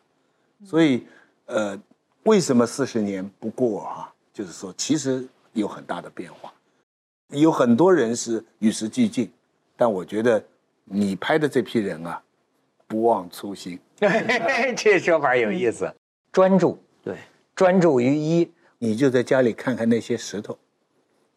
[0.65, 1.05] 所以
[1.45, 1.79] 呃，
[2.23, 4.13] 为什么四十年不过啊？
[4.34, 6.53] 就是说，其实有很大的变化，
[7.29, 9.31] 有很多人是与时俱进，
[9.75, 10.43] 但我觉得
[10.85, 12.21] 你拍的这批人啊，
[12.87, 13.79] 不忘初心。
[14.75, 15.93] 这说法有意思，
[16.31, 17.15] 专注，对，
[17.55, 20.57] 专注于一，你就在家里看看那些石头，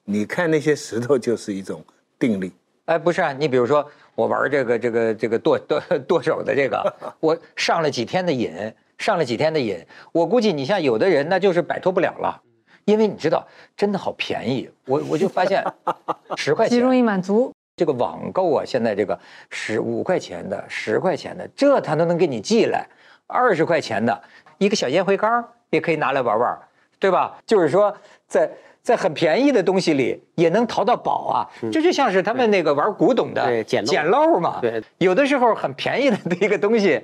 [0.04, 1.84] 你看那些石头就是一种
[2.18, 2.52] 定力。
[2.86, 8.52] 哎，不是啊，你比如说我玩这个这个这个剁剁剁手的这个， 我上了几天的瘾，
[8.98, 12.42] 上了几天的瘾，我估计你像有的人那就是摆脱不了了，
[12.84, 15.64] 因为你知道真的好便宜，我我就发现
[16.36, 17.52] 十块钱极容易满足。
[17.76, 19.18] 这个网购啊，现在这个
[19.50, 22.86] 十五块钱的、十块钱的，这他都能给你寄来；
[23.26, 24.22] 二十块钱的
[24.58, 26.56] 一个小烟灰缸也可以拿来玩玩，
[27.00, 27.36] 对吧？
[27.44, 27.96] 就是说，
[28.28, 28.48] 在
[28.80, 31.50] 在很便宜的东西里也能淘到宝啊！
[31.72, 34.58] 这就像是他们那个玩古董的捡漏嘛。
[34.60, 37.02] 对，有的时候很便宜的一个东西。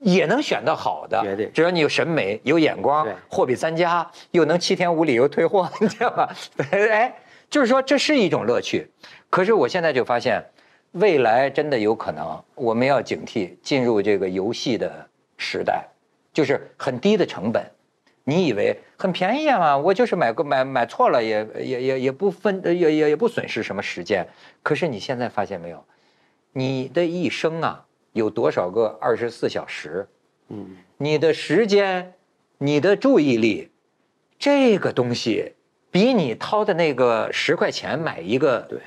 [0.00, 6.34] 也能选到好的绝对，只要你有审美、有眼光，货比三家，又能七天无理由退货， 你知道吧？
[6.72, 7.14] 哎，
[7.48, 8.90] 就是说这是一种乐趣。
[9.28, 10.42] 可是我现在就发现，
[10.92, 15.86] 未来真的有可能，我们要警惕进入这个游戏的时代，
[16.32, 17.64] 就是很低的成本。
[18.24, 19.76] 你以为很便宜啊？
[19.76, 24.26] 我就是买个买买错了也也也也不分也也也不损失什么时间。
[24.62, 25.84] 可是你现在发现没有，
[26.52, 30.06] 你的一生啊，有多少个二十四小时？
[30.48, 32.14] 嗯，你的时间，
[32.58, 33.70] 你的注意力，
[34.38, 35.52] 这个东西
[35.90, 38.80] 比你掏的那个十块钱买一个对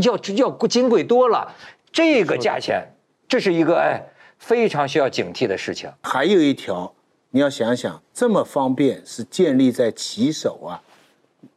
[0.00, 1.54] 要要金贵多了。
[1.92, 2.94] 这个价钱，
[3.28, 4.00] 这是一个哎
[4.38, 5.92] 非常需要警惕的事情。
[6.02, 6.94] 还有一条，
[7.30, 10.82] 你要想想，这么方便是建立在骑手啊，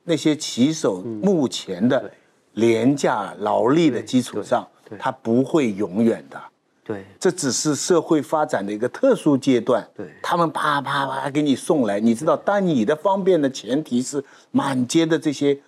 [0.04, 2.12] 那些骑手目前的
[2.52, 4.68] 廉价劳力的基础上，
[5.00, 6.42] 它不会永远的。
[6.88, 9.84] 对，这只是社会发展的一个特殊阶段。
[9.96, 15.60] 对他们啪啪啪给你送来，你知道，但你的方便的前提是满街的这些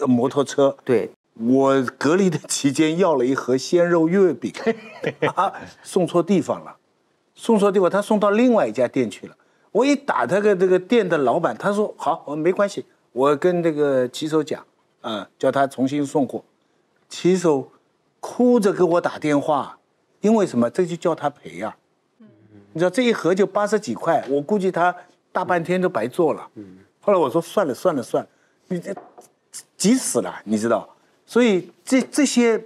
[0.00, 0.76] 呃摩托车。
[0.84, 4.52] 对，我隔离的期间要了一盒鲜肉月饼，
[5.34, 5.50] 啊，
[5.82, 6.76] 送错地方了，
[7.34, 9.34] 送错地方，他送到另外一家店去了。
[9.72, 14.62] 我一打他个这个店的老板，他说好，我没关系，我跟这个骑手讲，
[15.00, 16.44] 啊、叫他重新送货。
[17.08, 17.70] 骑手
[18.20, 19.78] 哭着给我打电话，
[20.24, 20.70] 因为什么？
[20.70, 21.76] 这就叫他赔呀、
[22.72, 24.94] 你知道这一盒就八十几块，我估计他
[25.30, 26.48] 大半天都白做了。
[26.98, 28.30] 后来我说算了算了算了，
[28.68, 28.94] 你这
[29.76, 30.88] 急死了，你知道？
[31.26, 32.58] 所以这这些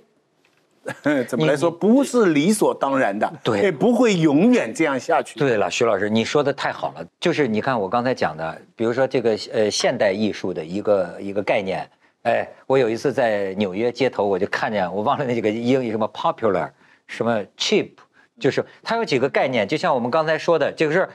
[1.27, 5.37] 怎么来说，不是理所当然的，对也不会永远这样下去。
[5.37, 7.05] 对了，徐老师，你说的太好了。
[7.19, 11.91] 就是你看我刚才讲的，比如说这个呃现代艺术的一个一个概念。
[12.23, 16.69] 哎，我有一次在纽约街头，我就看见，我忘了那几个英语什么 popular，
[17.09, 17.91] 什么 cheap，
[18.39, 21.09] 就是它有几个概念，就像我们刚才说的，就是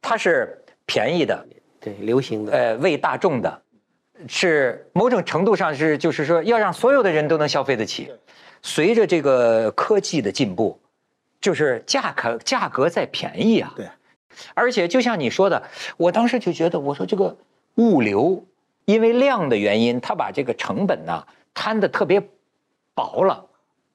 [0.00, 1.44] 它是便宜的，
[1.80, 3.62] 对，流行的，呃，为大众的，
[4.28, 8.12] 是某种程度上是就是说要让所有的人都能消费得起。
[8.60, 10.80] 随着这个科技的进步，
[11.40, 13.72] 就是价格价格在便宜啊。
[13.76, 13.86] 对，
[14.54, 15.62] 而且就像你说的，
[15.96, 17.36] 我当时就觉得，我说这个
[17.76, 18.44] 物流
[18.84, 22.20] 因为量的原因，它把这个成本呢摊的特别
[22.94, 23.46] 薄了，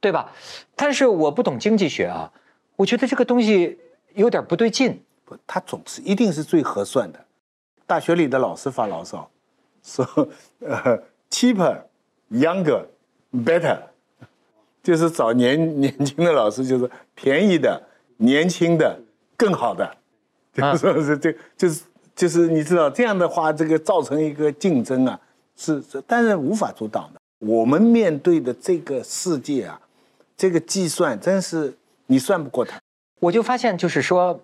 [0.03, 0.29] 对吧？
[0.75, 2.29] 但是我不懂经济学啊，
[2.75, 3.79] 我觉得这个东西
[4.15, 5.01] 有点不对劲。
[5.23, 7.25] 不，它总是一定是最合算的。
[7.87, 9.31] 大学里的老师发牢骚
[9.81, 10.05] 说，
[10.59, 11.77] 呃，cheaper,
[12.29, 12.83] younger,
[13.31, 13.79] better，
[14.83, 17.81] 就是找年年轻的老师，就是便宜的、
[18.17, 18.99] 年轻的、
[19.37, 19.95] 更好的，
[20.51, 25.17] 就是说是这，就是就是你知道这样的话，这个造成一个竞争啊，
[25.55, 27.21] 是是，但是无法阻挡的。
[27.39, 29.81] 我们面对的这个世界啊，
[30.35, 32.79] 这个计算真是你算不过他。
[33.19, 34.39] 我就发现，就是说，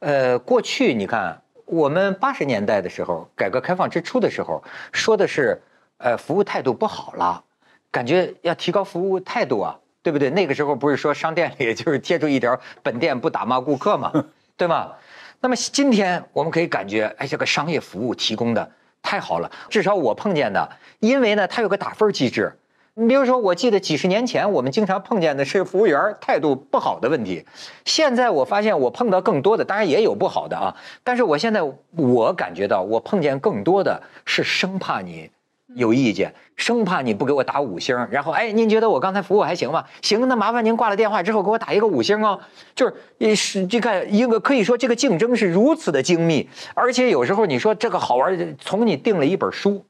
[0.00, 5.62] 呃，过去你看，我们八十年代的时候，改革开放之初的时候，说的是，
[5.98, 7.44] 呃，服务态度不好了，
[7.90, 10.30] 感觉要提高服务态度啊，对不对？
[10.30, 14.12] 那个时候不是说商店里就是贴出一条“本店不打骂顾客”嘛，
[14.56, 14.92] 对吗？
[15.40, 18.72] 那么今天我们可以感觉，哎，这个商业服务提供的
[19.02, 20.68] 太好了，至少我碰见的，
[20.98, 22.52] 因为呢，它有个打分机制。
[22.98, 27.44] 你比如说，我记得几十年前我们经常碰见的是服务员态度不好的问题，
[27.84, 31.60] 现在我发现我碰到更多的，当然也有不好的啊，但是我现在
[31.94, 35.28] 我感觉到我碰见更多的是生怕你
[35.74, 39.84] 有意见，生怕你不给我打五星，然后哎，您觉得我刚才服务还行吗？
[40.00, 42.40] 行，那麻烦您挂了电话之后给我打一个五星哦。
[42.74, 49.84] 就是也是这个一个可以说这个竞争是如此的精密，而且有时候你说这个好玩，从你订了一本书，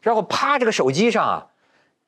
[0.00, 1.46] 然后啪这个手机上啊。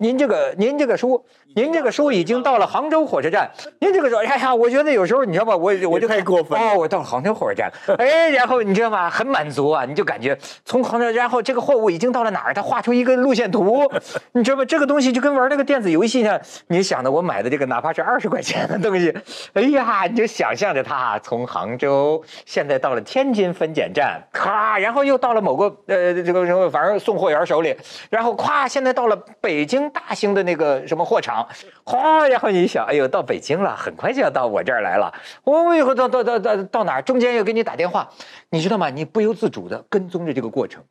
[0.03, 1.23] 您这个，您这个书，
[1.55, 3.51] 您这个书已经到了杭州火车站。
[3.81, 9.11] 您这个说，哎呀，我觉得有时候你知道吧，我我就太过分哦，我到杭州火车站，哎，然后你知道吗？
[9.11, 13.91] 很满足啊，你就感觉从杭州，然后这个货物已经到了哪儿，他画出一个路线图，
[14.33, 14.65] 你知道吗？
[14.65, 19.13] 这个东西就跟玩那个电子游戏一样，你想的我买的这个哪怕是二十块钱的东西，
[19.55, 27.77] 哎呀，你就想象着它从杭州现在到了天津分拣站，咔，然后又到了某个呃这个什么，反正送货员手里，
[28.09, 29.81] 然后咵，现在到了北京。
[29.91, 31.40] 大兴的那个什么货场，
[31.85, 35.13] 哗，然后你想，哎呦，到北京了，很快就要到我这儿来了。
[35.45, 38.09] 我以后到到到到到哪儿，中间又给你打电话，
[38.51, 38.91] 你知道吗？
[38.91, 40.83] 你不由自主的跟踪着这个过程。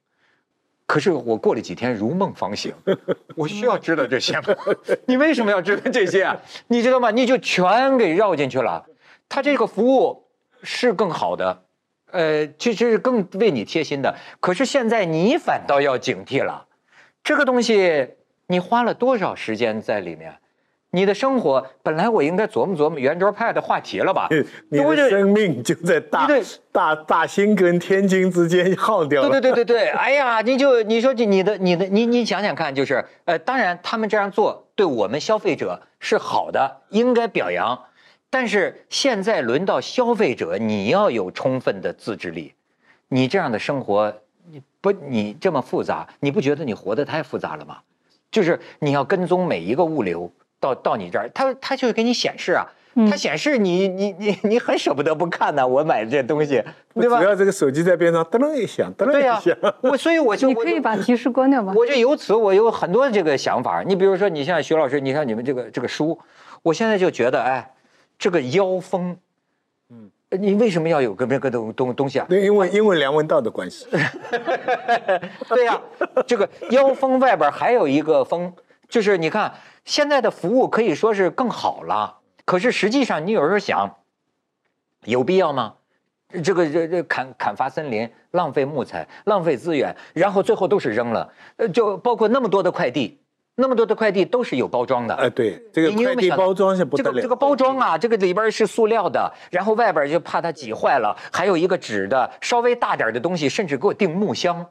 [0.86, 2.74] 可是我过了几天如梦方醒，
[3.36, 4.44] 我需要知道这些吗？
[5.06, 6.36] 你为什么要知道这些啊？
[6.68, 7.12] 你知道吗？
[7.12, 8.86] 你就全给绕进去了。
[9.28, 10.26] 他这个服务
[10.64, 11.64] 是更好的，
[12.12, 14.16] 呃，其实是更为你贴心的。
[14.40, 16.66] 可是现在你反倒要警惕了，
[17.24, 18.16] 这个东西。
[18.50, 20.36] 你花了多少时间在里面？
[20.92, 24.28] 你的生活本来我应该琢磨琢磨圆桌派的话题了吧？
[24.72, 26.28] 你的生命就在大
[26.72, 29.30] 大大兴跟天津之间耗掉了。
[29.30, 37.80] 对对对对对，哎呀，你就你说你的你的你你想想看，就是呃，当然他们这样做对我们消费者是好的，应该表扬。
[38.32, 42.56] 但是现在轮到消费者，你要有充分的自制力。
[43.10, 44.12] 你这样的生活，
[44.50, 47.78] 你不你这么复杂，你不觉得你活得太复杂了吗？
[48.32, 52.68] 就是你要跟踪每一个物流到到你这儿，它它就给你显示啊，
[53.10, 56.64] 它显示你你你你很舍不得不看呢，我买的这东西，
[56.94, 57.20] 对吧？
[57.20, 59.58] 只要这个手机在边上，噔噔一响，噔噔一响。
[59.82, 61.74] 我所以我就你可以把提示关掉吧？
[61.76, 63.82] 我就由此我有很多这个想法。
[63.84, 66.20] 你比如说，你像徐老师，你像你们这个这个书，
[66.62, 67.74] 我现在就觉得，哎，
[68.18, 69.18] 这个腰封，嗯，
[70.38, 72.26] 你为什么要有个这个东东东西啊？
[72.30, 73.88] 对，因为因为梁文道的关系。
[75.50, 75.82] 对呀，
[76.28, 78.54] 这个腰封外边还有一个封，
[78.88, 79.54] 就是你看
[79.86, 82.20] 现在的服务可以说是更好了。
[82.46, 83.98] 可是实际上，你有时候想，
[85.06, 85.76] 有必要吗？
[86.44, 91.34] 这个这这砍砍伐森林，浪费木材，浪费资源，然后最后都是扔了。
[91.58, 93.20] 呃，就包括那么多的快递，
[93.60, 95.14] 那么多的快递都是有包装的。
[95.16, 97.10] 哎，对，这个快递包装是不得了。
[97.10, 104.66] 这个这个包装啊，这个里边是塑料的，然后外边就怕它挤坏了，还有一个纸的，稍微大点的东西，甚至给我订木箱。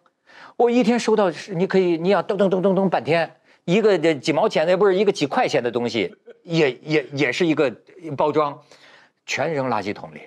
[0.57, 3.31] 我一天收到，你可以你要咚咚咚咚咚半天，
[3.67, 7.71] 一个几毛钱的不是一个几块钱的东西，也也也是一个
[8.17, 8.59] 包装，
[9.27, 10.21] 全扔垃圾桶里。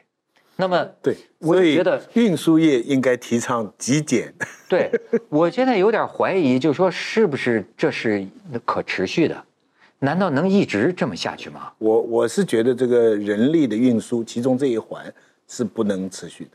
[0.61, 4.31] 那么对，我觉得运输业应该提倡极简。
[4.69, 4.91] 对，
[5.27, 8.23] 我现在有点怀疑，就是说是不是这是
[8.63, 9.43] 可持续的？
[9.97, 11.71] 难道能一直这么下去吗？
[11.79, 15.11] 我我是觉得这个人力的运输，其中这一环
[15.47, 16.51] 是不能持续的，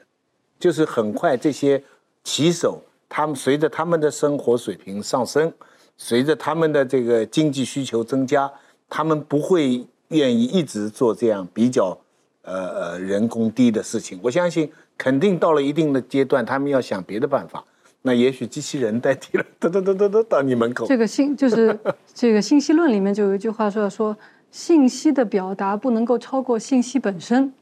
[0.56, 1.82] 就是很快这些
[2.22, 5.52] 骑手，他们随着他们的生活水平上升，
[5.96, 8.48] 随着他们的这个经济需求增加，
[8.88, 11.98] 他们不会愿意一直做这样比较
[12.46, 14.18] 呃呃人工低的事情。
[14.22, 17.62] 我相信，肯定到了一定的阶段，他们要想别的办法。
[18.02, 20.86] 那也许机器人代替了，噔噔噔噔噔到你门口。
[20.86, 21.76] 这个信就是
[22.14, 24.16] 这个信息论里面就有一句话说说，
[24.52, 27.52] 信息的表达不能够超过信息本身，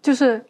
[0.00, 0.44] 就是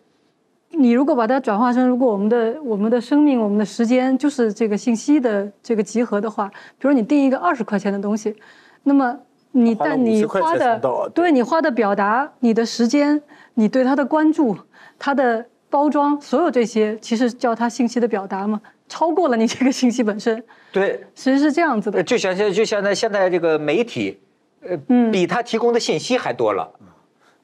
[0.72, 6.46] 你如果把它转化成，如果我们的我们的生命、我们的时间就是这个信息的这个集合的话，
[6.78, 8.36] 比如你定一个二十块钱的东西，
[8.82, 9.18] 那么
[9.52, 13.22] 你但你50块花的对你花的表达、你的时间、
[13.54, 14.56] 你对他的关注、
[14.98, 20.42] 他的包装，所有这些，其实叫他信息的表达嘛，超过了你这个信息本身，
[20.72, 22.02] 对，其实是这样子的。
[22.02, 24.18] 就像现就像在现在这个媒体，
[24.62, 26.68] 呃，嗯比他提供的信息还多了，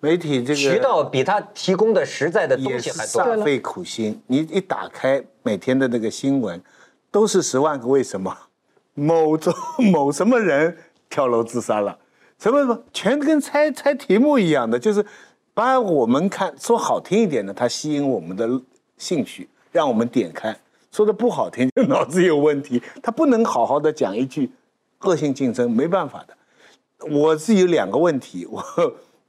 [0.00, 3.22] 媒体这个渠道比他提供的实在的东西还多。
[3.22, 4.20] 煞费苦心。
[4.26, 6.60] 你一打开每天的那个新闻，
[7.10, 8.36] 都是十万个为什么，
[8.94, 9.54] 某种
[9.92, 10.76] 某什么人
[11.08, 11.96] 跳楼自杀了，
[12.38, 15.04] 什么什么，全跟猜猜题目一样的，就是
[15.56, 18.46] 把我们看说好听一点呢，它吸引我们的
[18.98, 20.52] 兴趣，让我们点开；
[20.92, 24.50] 说的不好听，就脑子有问题，它不能好好的讲一句
[25.00, 26.36] 恶性竞争，没办法的。
[27.10, 28.62] 我是有两个问题，我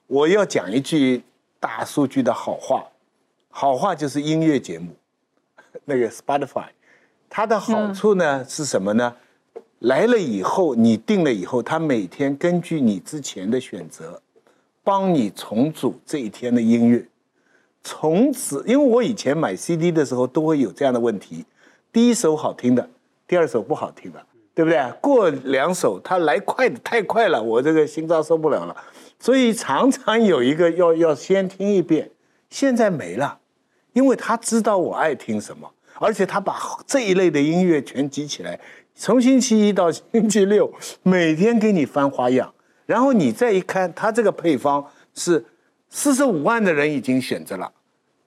[0.07, 1.23] 我要讲一句
[1.61, 2.83] 大数据的好话，
[3.47, 4.97] 好话就是音乐节目，
[5.85, 6.67] 那个 Spotify，
[7.29, 9.15] 它的好处呢、是什么呢？
[9.79, 14.21] 来了以后，你定了以后，它每天根据你之前的选择，
[14.87, 17.05] 帮你重组这一天的音乐。
[17.83, 21.43] 从此，因为我以前买 CD 的时候都会有这样的问题：
[21.91, 22.89] 第一首好听的，
[23.27, 24.25] 第二首不好听的，
[24.55, 24.79] 对不对？
[25.01, 28.73] 过两首它来快的太快了，我这个心脏受不了了，
[29.19, 32.09] 所以常常有一个要要先听一遍。
[32.49, 33.39] 现在没了，
[33.91, 35.69] 因为他知道我爱听什么，
[35.99, 36.57] 而且他把
[36.87, 38.57] 这一类的音乐全集起来，
[38.95, 40.71] 从星期一到星期六，
[41.03, 42.53] 每天给你翻花样。
[42.87, 44.83] 然后你再一看，他这个配方
[45.13, 45.45] 是
[45.89, 47.71] 四十五万的人已经选择了，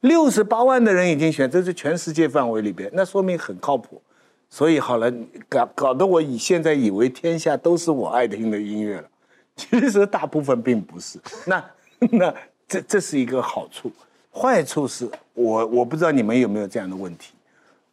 [0.03, 4.01] 六十八万的人已经选，这是全世界范围里边，那说明很靠谱。
[4.49, 5.13] 所以好了，
[5.49, 9.09] 搞搞得我以现在以为天下都是我爱听的音乐了，
[9.57, 11.19] 其实大部分并不是。
[11.47, 11.65] 那
[12.13, 12.35] 那
[12.69, 13.91] 这这是一个好处，
[14.33, 17.33] 坏处是我我不知道你们有没有这样的问题。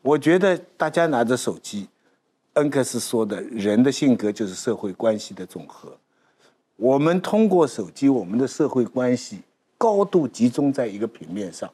[0.01, 1.87] 我觉得大家拿着手机，
[2.53, 5.95] 恩格斯说的人的性格就是社会关系的总和。
[6.77, 9.39] 我们通过手机，我们的社会关系
[9.79, 11.67] 高度集中在一个平面上，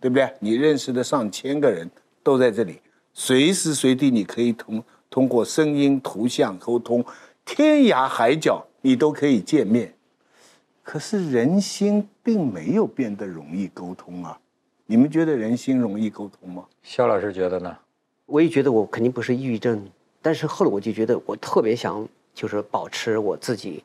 [0.00, 0.32] 对不对？
[0.40, 1.88] 你认识的上千个人
[2.22, 2.80] 都在这里，
[3.12, 7.04] 随时随地你可以通通过声音、图像沟通，
[7.44, 9.94] 天涯海角你都可以见面。
[10.82, 14.40] 可是人心并没有变得容易沟通啊！
[14.86, 16.64] 你们觉得人心容易沟通吗？
[16.82, 17.76] 肖老师觉得呢？
[18.24, 19.86] 我也觉得我肯定不是抑郁症，
[20.22, 23.84] 但是后来我就觉得我特别想就是保持我自己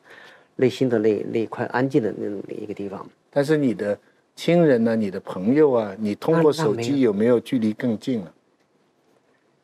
[0.56, 3.06] 内心的那那一块安静的那那一个地方。
[3.30, 3.98] 但是你的
[4.36, 8.32] 亲人呢、你的朋友啊，你通过手机有没有距离更近了？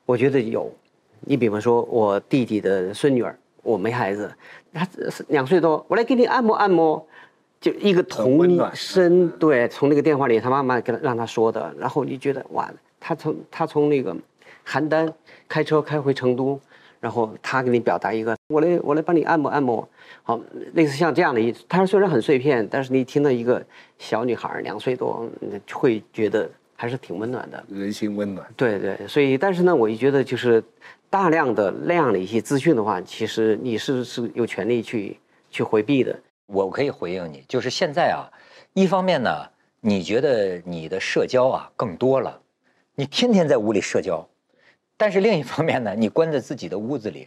[0.06, 0.72] 我觉得有，
[1.20, 4.32] 你比方说我弟弟的孙女儿，我没孩子，
[4.72, 4.86] 他
[5.28, 7.06] 两岁多，我来给你按摩按摩，
[7.60, 12.68] 就一个童声，对，从那个电话里他妈妈跟他让他说的，然后你觉得哇，
[12.98, 14.12] 他从他从那个
[14.66, 15.12] 邯郸
[15.48, 16.60] 开车开回成都，
[17.00, 19.88] 然后他给你表达一个，我来我来帮你按摩按摩，
[20.22, 20.38] 好，
[20.74, 23.64] 类似像这样的一，他虽然很碎片，但是你听到一个
[23.98, 27.64] 小女孩两岁多，嗯会觉得还是挺温暖的。
[27.68, 28.46] 人心温暖。
[28.56, 30.62] 对对，所以但是呢，我就觉得就是
[31.08, 35.18] 大量的那样的一些资讯的话，其实你是是有权利去
[35.50, 36.16] 去回避的。
[36.46, 38.26] 我可以回应你，就是现在啊，
[38.74, 39.30] 一方面呢，
[39.80, 42.40] 你觉得你的社交啊更多了，
[42.96, 44.28] 你天天在屋里社交，
[45.00, 47.26] 但是另一方面呢，你关在自己的屋子里，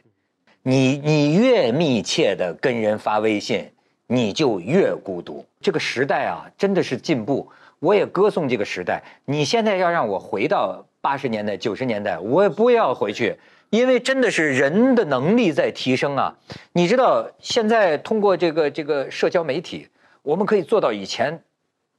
[0.62, 3.68] 你你越密切的跟人发微信，
[4.06, 5.44] 你就越孤独。
[5.60, 7.50] 这个时代啊，真的是进步，
[7.80, 9.02] 我也歌颂这个时代。
[9.26, 13.36] 你现在要让我回到八十年代、九十年代，我也不要回去，
[13.72, 16.36] 因为真的是人的能力在提升啊。
[16.74, 19.88] 你知道，现在通过这个这个社交媒体，
[20.22, 21.42] 我们可以做到以前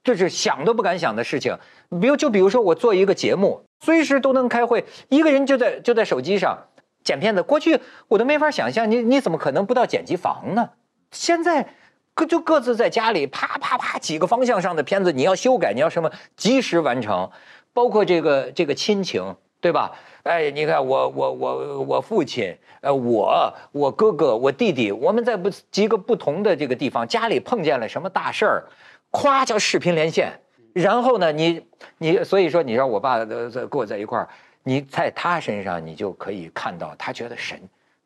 [0.04, 1.58] 这是想都不敢想的事情。
[2.00, 6.58] 比如，就比如说我做一个节目，随时都能开会，一个人就在就在手机上
[7.04, 7.42] 剪片子。
[7.42, 7.78] 过去
[8.08, 10.70] 我都没法想象，你你怎么可能不到剪辑房呢？
[11.10, 11.68] 现在
[12.14, 17.30] 各就各自在家里，啪啪啪几个方向上的片子，你要修改，你要什么及时完成，
[17.74, 19.92] 包括这个这个亲情，对吧？
[20.22, 28.64] 哎，你看我我我我父亲，呃，我我哥哥我弟弟，我们在不几个不同的这个地方，家里碰见了什么大事儿，
[29.12, 30.40] 咵叫视频连线，
[30.74, 31.64] 然后呢，你
[31.96, 34.28] 你所以说你让我爸呃跟我在一块儿，
[34.62, 37.58] 你在他身上你就可以看到他觉得神，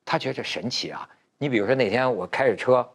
[0.04, 1.08] 他觉得神奇啊。
[1.38, 2.86] 你比如说那天我开着车，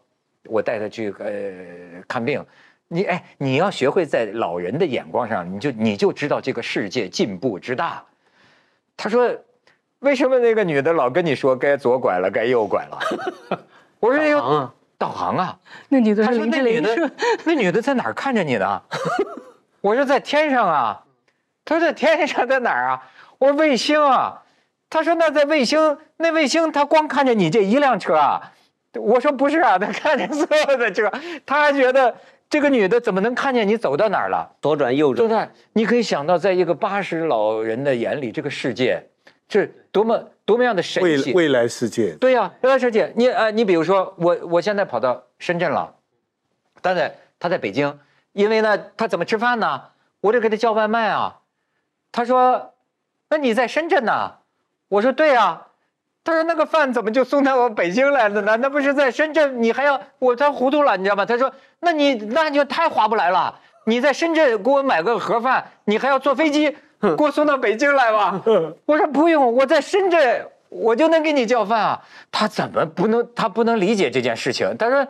[0.46, 2.46] 我带他去呃看病，
[2.88, 8.06] 你哎你要学会在老人的眼光上，你就你就知道这个世界进步之大。
[8.96, 9.36] 他说
[10.00, 13.00] ：“为什么那个女的老跟你说该左拐了，该右拐了？”
[14.00, 15.60] 我说：“有导航啊，导航啊。”
[15.90, 17.12] 那女的他说那女的
[17.44, 18.84] 那女的在哪儿看着你呢？
[19.84, 21.04] 我说在天上啊。
[21.66, 23.10] 他说在天上在哪儿啊？
[23.38, 24.42] 我说卫星啊。
[24.90, 28.54] 他说那在卫星，那卫星他光看见你这一辆车啊。
[28.96, 31.12] 我说不是啊，他看见所有的车，
[31.46, 32.16] 他还觉得
[32.50, 34.50] 这个女的怎么能看见你走到哪儿了？
[34.62, 35.50] 左转右转，对不对？
[35.74, 39.04] 你可以想到，在一个八十老人的眼里，这个世界
[39.50, 41.34] 是多么多么样的神奇。
[41.34, 45.96] 未未来世界，对呀、未来世界，你呃，你比如说我，我现在跑到深圳了，
[46.82, 48.00] 但在他在北京，
[48.34, 49.82] 因为呢，他怎么吃饭呢？
[50.22, 51.40] 我得给他叫外卖啊。
[52.12, 52.74] 他说
[53.30, 54.32] ：“那你在深圳呢？”
[54.88, 55.68] 我说：“对啊、
[56.24, 58.56] 他说：“那个饭怎么就送到我北京来了呢？
[58.58, 63.60] 那不是在深圳，你还要我他糊涂了，你知道吗？”他说：“那你那就太划不来了。
[63.86, 66.70] 你在深圳给我买个盒饭，你还要坐飞机
[67.02, 68.42] 给我送到北京来吧？”
[68.86, 73.28] 我说：“不用，我在深圳我就能给你叫饭啊。”他怎么不能？
[73.36, 74.78] 他不能理解这件事情。
[74.78, 75.06] 他说：“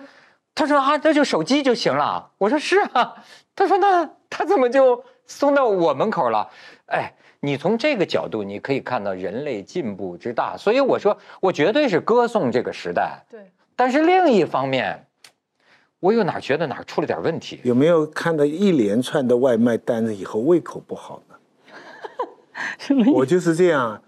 [0.55, 3.15] 他说啊，那就手机就行了。”我说：“是啊。”
[3.55, 6.49] 他说：“那他怎么就送到我门口了？”
[6.87, 10.55] 哎，你从这个角度，你可以看到人类进步之大。
[10.57, 13.23] 所以我说，我绝对是歌颂这个时代。
[13.29, 15.07] 对，但是另一方面，
[15.99, 17.59] 我又哪儿觉得哪儿出了点问题？
[17.63, 21.35] 有没有看到一连串的外卖单子以后胃口不好呢？
[22.77, 24.01] 什么我就是这样，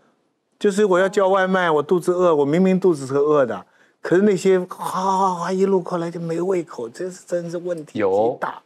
[0.59, 3.65] 就是我要叫外卖，我肚子饿，我明明肚子是饿的，
[4.05, 8.61] 可是那些哗哗哗一路过来就没胃口，这是真是问题有极大。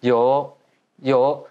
[0.00, 0.56] 有，
[1.02, 1.46] 有，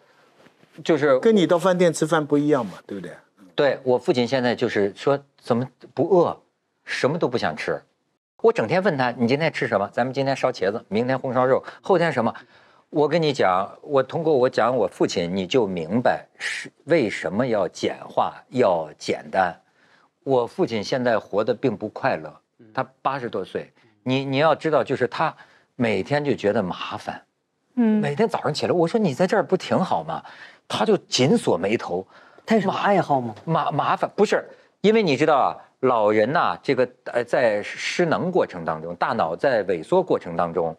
[0.84, 3.16] 就是跟你到饭店吃饭不一样嘛，对不对？
[3.54, 6.36] 对我父亲现在就是说怎么不饿，
[6.84, 7.80] 什么都不想吃。
[8.42, 9.88] 我整天问他你今天吃什么？
[9.94, 12.34] 咱们今天烧茄子，明天红烧肉，后天什么？
[12.90, 19.56] 我跟你讲，我通过我讲我父亲，你就明白是为什么要简化，要简单。
[20.24, 22.36] 我父亲现在活得并不快乐，
[22.78, 23.74] 他八十多岁，
[24.04, 25.36] 你你要知道，就是他
[25.76, 27.20] 每天就觉得麻烦，
[27.74, 30.24] 嗯，每天早上起来，我说你在这儿不挺好吗？
[30.68, 32.06] 他就紧锁眉头，
[32.46, 33.34] 他有什么爱好吗？
[33.46, 34.48] 麻麻烦不是，
[34.82, 40.78] 因为你知道啊，老人呐、这个呃，在失能过程当中，大脑在萎缩过程当中，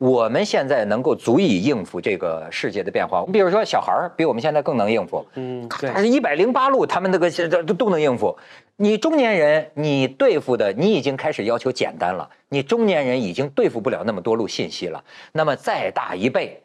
[0.00, 3.22] 我们现在能够足以应付这个世界的变化。
[3.26, 8.34] 你比如说小孩儿比我们现在更能应付，嗯，对他，是一百零八路，他们那个现在都都能应付。
[8.76, 15.04] 你中年人，你对付的你已经开始要求简单了，你中年人已经对付不了那么多路信息了。
[15.32, 16.62] 那么再大一倍，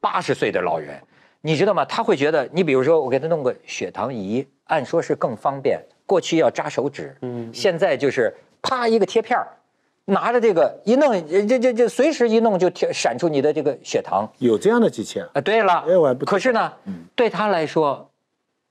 [0.00, 0.96] 八十岁的老人，
[1.40, 1.84] 你知道吗？
[1.84, 8.32] 他会觉得，你比如说我给他弄个血糖仪，按说是更方便，过去要扎手指，嗯现在就是
[8.62, 9.48] 啪一个贴片儿，
[10.06, 14.26] 拿着这个一弄，这这这随时一弄就贴闪出你的这个血糖。
[14.38, 15.28] 有这样的机器啊？
[15.34, 16.72] 啊，对了，哎我还不可是呢，
[17.14, 18.08] 对他来说，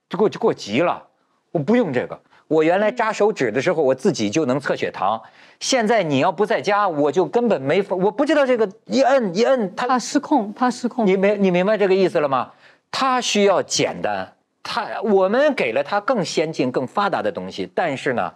[0.10, 1.06] 就给我就给我急了，
[1.52, 2.20] 我不用这个。
[2.48, 5.22] 我原来扎手指的时候，我自己就能测血糖，
[5.60, 11.06] 现在你要不在家，我就根本没法，我不知道这个一摁一摁，它怕失控，怕失控。
[11.08, 12.52] 你明你明白这个意思了吗？
[12.92, 14.32] 它需要简单，
[14.64, 18.32] 它我们给了它更先进、更发达的东西，但是呢，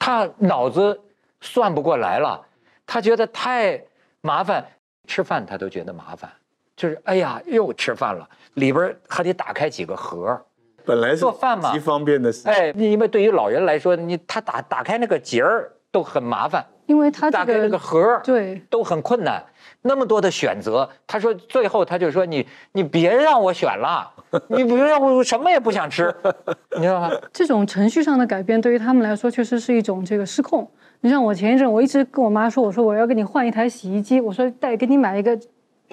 [0.00, 1.00] 他脑子
[1.42, 2.40] 算不过来了，
[2.86, 3.78] 他觉得太
[4.20, 4.64] 麻烦，
[5.06, 6.30] 吃饭他都觉得麻烦，
[6.76, 10.40] 就是哎呀又吃饭了，里边还得打开几个盒，
[10.84, 12.48] 本来是做饭嘛极方便的事。
[12.48, 19.44] 哎，因为对于老人来说，你他打打开那个结儿都很麻烦，因为他这打开那个个盒儿对都很困难，
[19.82, 20.88] 那么多的选择。
[21.06, 24.08] 他说最后他就说你你别让我选了，
[24.46, 26.14] 你别让我什么也不想吃，
[26.76, 27.10] 你知道吗？
[27.32, 30.70] 这种程序上的改变，对于他们来说确实是一种这个失控。
[31.02, 35.38] 你像我前一阵，我一直跟我妈说，我说我要给你换一台洗衣机，我说带给你买一个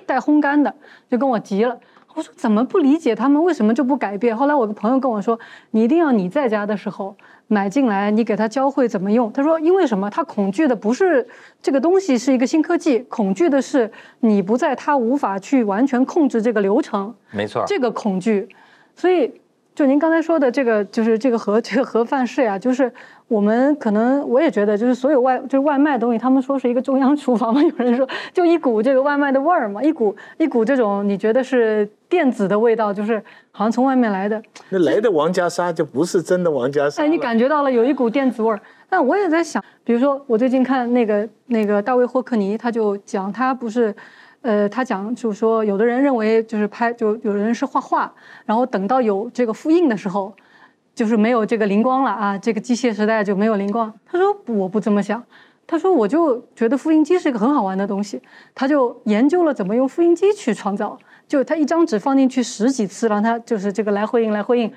[0.06, 0.74] 带烘干的，
[1.10, 1.78] 就跟我急了。
[2.14, 4.36] 我说怎么不理解他们为什么就不改变？
[4.38, 5.40] 后来我个朋友跟我说，
[5.72, 7.16] 你一定要你在家的时候
[7.48, 9.32] 买进来，你给他教会怎么用。
[9.34, 10.08] 他说因为什么？
[10.12, 11.28] 他恐惧的不是
[11.60, 17.12] 这个东西是一个新科技，恐惧的是你不在，他无法去完全控制这个流程。
[17.32, 18.48] 没错，这个恐惧，
[18.96, 19.32] 所以
[19.74, 22.92] 就您刚才说的这个，就是这个盒这个盒饭式呀，就是
[23.30, 34.42] 我们可能我也觉得，就是所有外就是外卖东西，他们说是一个中央厨房嘛，有人说就一股这个外卖的味儿嘛，一股一股这种你觉得是电子的味道，就是好像从外面来的。
[34.70, 37.08] 那来的王家沙就不是真的王家沙了。
[37.08, 38.60] 哎，你感觉到了有一股电子味儿。
[38.90, 43.96] 但我也在想，比如说我最近看那个那个大卫霍克尼，他就讲他不是。
[44.42, 48.10] 呃，他讲就是说，有的人认为就是拍，就有人是画画，
[48.46, 50.34] 然后等到有这个复印的时候，
[51.00, 53.90] 就是没有这个灵光了啊，这个机械时代就没有灵光。
[54.06, 55.24] 他说我不这么想，
[55.66, 58.22] 他说我就觉得复印机是一个很好玩的东西，
[58.54, 64.70] 他就研究了怎么用复印机去创造，就他一张纸放进去十几次，让他就是这个来回印来回印，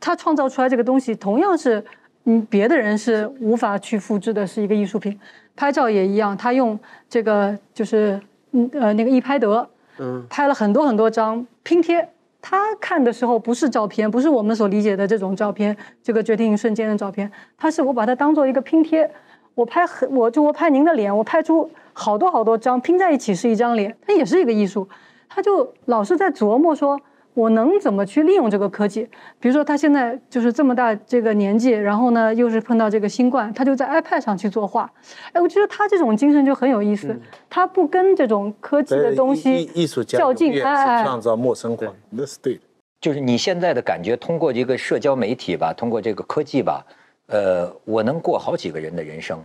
[0.00, 1.84] 他创造出来这个东西同样是
[2.24, 5.20] 嗯别的人是无法去复制的，是一个艺术品。
[5.54, 8.18] 拍照也一样，他用这个就是。
[8.52, 12.08] 嗯呃，那个易拍得，嗯，拍了很多很多张拼贴。
[12.50, 17.30] 他看的时候不是照片，不是我们所理解的这种照片，这个决定瞬间的照片。
[17.58, 19.10] 他是我把它当做一个拼贴，
[19.54, 24.88] 我拍很，我就我拍您的脸，我拍出好多好多张拼在一起是一张脸，它也是一个艺术。
[25.28, 26.98] 他就老是在琢磨说。
[27.38, 29.08] 我能怎么去利用这个科技？
[29.38, 34.90] 比如说，他现在就是这么大这个年纪，然后呢，又是碰到这个新冠，他就在 iPad 上去作画。
[35.30, 37.16] 哎，我觉得他这种精神就很有意思，
[37.48, 42.60] 他不跟这种科技的东西艺术家较劲，哎，创造陌生化，那是对的。
[43.00, 46.84] 就是你现在的感觉，通过这个社交媒体吧，通过这个科技吧，
[47.26, 49.38] 呃，我能过好几个人的人生。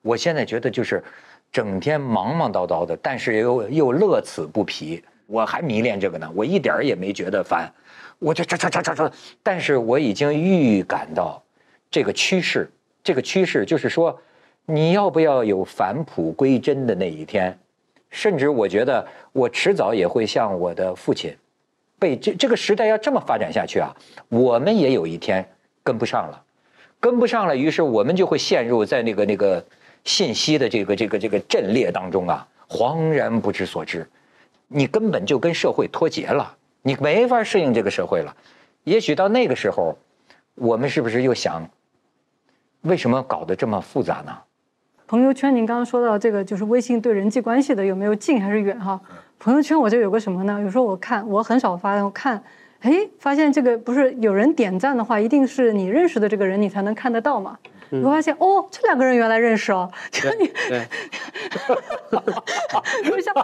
[0.00, 1.02] 我现在觉得就是
[1.50, 5.02] 整天忙忙叨叨的，但是又又乐此不疲。
[5.26, 7.70] 我还迷恋这个呢，我一点儿也没觉得烦，
[8.18, 9.12] 我就这这这这这，
[9.42, 11.42] 但是我已经预感到
[11.90, 12.70] 这个趋势，
[13.02, 14.18] 这个趋势就是说，
[14.64, 17.58] 你要不要有返璞归真的那一天？
[18.08, 21.36] 甚至我觉得我迟早也会像我的父亲，
[21.98, 23.94] 被这这个时代要这么发展下去啊，
[24.28, 25.44] 我们也有一天
[25.82, 26.42] 跟不上了，
[27.00, 29.62] 跟不上了，于是我们就会陷入在那个那个
[30.04, 34.08] 信息的这个这个这个阵列当中啊，恍然不知所知。
[34.68, 38.34] 你根本就跟社会脱节了，你没法适应这个社会了。
[38.84, 39.96] 也许到那个时候，
[40.54, 41.68] 我们是不是又想，
[42.82, 44.36] 为什么搞得这么复杂呢？
[45.06, 49.00] 朋友圈，您刚刚说到这个，就是微信对人际关系的有没有近还是远哈？
[49.38, 50.60] 朋友圈我就有个什么呢？
[50.60, 52.42] 有时候我看，我很少发，我看，
[52.80, 57.56] 哎，发现这个不是有人点赞的话，一定是你认识的这个人，你才能看得到嘛。
[57.90, 60.46] 你会发现哦，这两个人原来认识哦，就你，
[63.08, 63.34] 就像，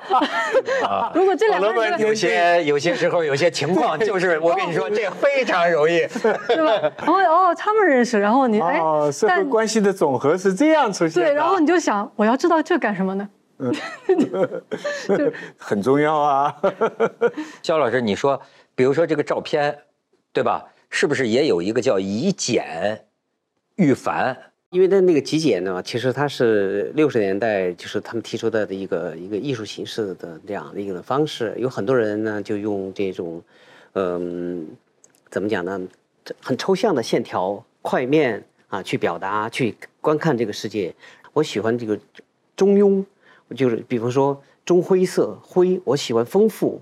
[1.14, 6.06] 如果这两个人有些有些时候有些情况，就是我跟你说，这非常容易，
[6.48, 6.92] 对吧？
[6.98, 8.80] 然后哦，他们认识，然后你哎，
[9.12, 13.28] 社会关系的总和是这样出现对，然后你就想，我要知道这干什么呢？
[13.58, 13.72] 嗯，
[15.08, 16.54] 就 很重要啊。
[17.62, 18.40] 肖老师，你说，
[18.74, 19.78] 比如说这个照片，
[20.32, 20.64] 对吧？
[20.90, 23.06] 是不是也有一个叫以简？
[23.76, 24.36] 预繁，
[24.70, 31.54] 因为它那个极简呢，其实它是六十年代就是他们提出的的一个一个艺术形式的这样的一个方式。
[31.58, 33.42] 有很多人呢就用这种，
[33.94, 34.66] 嗯，
[35.30, 35.80] 怎么讲呢？
[36.40, 40.94] 很抽象的线条、块面啊去表达、去观看这个世界。
[41.32, 41.98] 我喜欢这个
[42.54, 43.04] 中庸，
[43.56, 46.80] 就是比方说中灰色灰，我喜欢丰富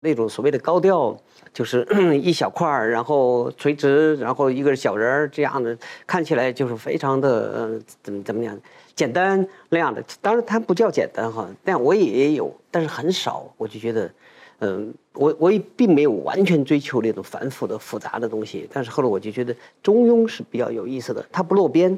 [0.00, 1.18] 那种所谓的高调。
[1.54, 1.86] 就是
[2.20, 8.58] 一小块儿，然后垂直，然后一个小人儿这样的，看起来就是非常的怎么怎么样，
[8.96, 10.02] 简单那样的。
[10.20, 13.48] 当然它不叫简单哈，但我也有，但是很少。
[13.56, 14.10] 我就觉得，
[14.58, 18.68] 嗯，我我也并没有完全追求那种繁复的复杂的东西。
[18.72, 21.96] 但是后来我就觉得中庸是比较有意思的，它不落边，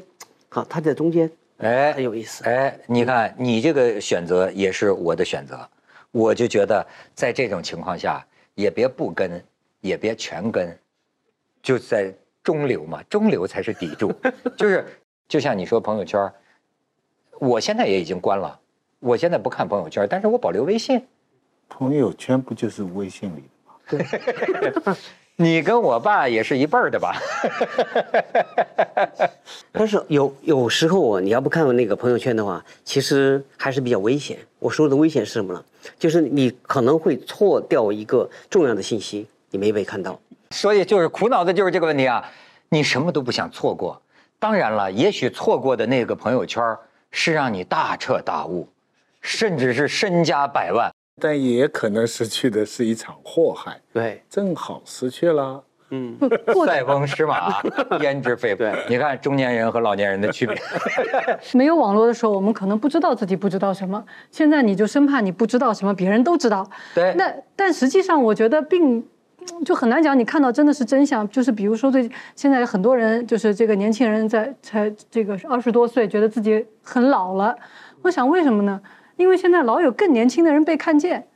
[0.49, 1.27] 好，它在中间，
[1.57, 2.43] 哎，很有意思。
[2.43, 5.67] 哎，你看你这个选择也是我的选择，
[6.11, 6.85] 我就觉得
[7.15, 8.23] 在这种情况下。
[8.57, 9.39] 也别不跟，
[9.81, 10.75] 也别全跟，
[11.61, 12.11] 就在
[12.43, 14.11] 中流嘛，中流才是砥柱。
[14.57, 14.83] 就是，
[15.27, 16.33] 就像你说朋友圈，
[17.39, 18.59] 我现在也已经关了，
[18.99, 21.05] 我现在不看朋友圈，但是我保留微信。
[21.69, 23.43] 朋友圈不就是微信里
[23.87, 24.97] 的吗？
[25.39, 27.15] 你跟我爸也是一辈儿的吧？
[29.71, 34.39] 但是有有时候啊你要不看那个朋友圈的话，其实还是比较危险。
[34.57, 35.63] 我说的危险是什么呢？
[35.99, 40.19] 就是你可能会错掉一个重要的信息，你没被看到。
[40.49, 42.27] 所以就是苦恼的就是这个问题啊！
[42.69, 44.01] 你什么都不想错过。
[44.39, 46.75] 当然了，也许错过的那个朋友圈
[47.11, 48.67] 是让你大彻大悟，
[49.21, 50.91] 甚至是身家百万。
[51.19, 55.63] 但也可能失去的是一场祸害，对，正好失去了。
[55.89, 56.17] 嗯，
[56.65, 57.61] 塞翁失马，
[58.03, 58.63] 焉知非福？
[58.89, 60.55] 你看中年人和老年人的区别。
[61.55, 64.03] 没有网络的时候，我们可能不知道自己不知道什么。
[64.29, 66.69] 现在你就生怕你不知道什么，别人都知道。
[66.93, 67.13] 对。
[67.15, 69.01] 那但实际上，我觉得并
[69.63, 71.27] 就很难讲，你看到真的是真相。
[71.29, 77.55] 就是比如说，最现在很多人就是这个年轻人在才这个二十多岁，觉得自己很老了。
[78.01, 78.79] 我想为什么呢？
[79.17, 81.27] 因为现在老有更年轻的人被看见。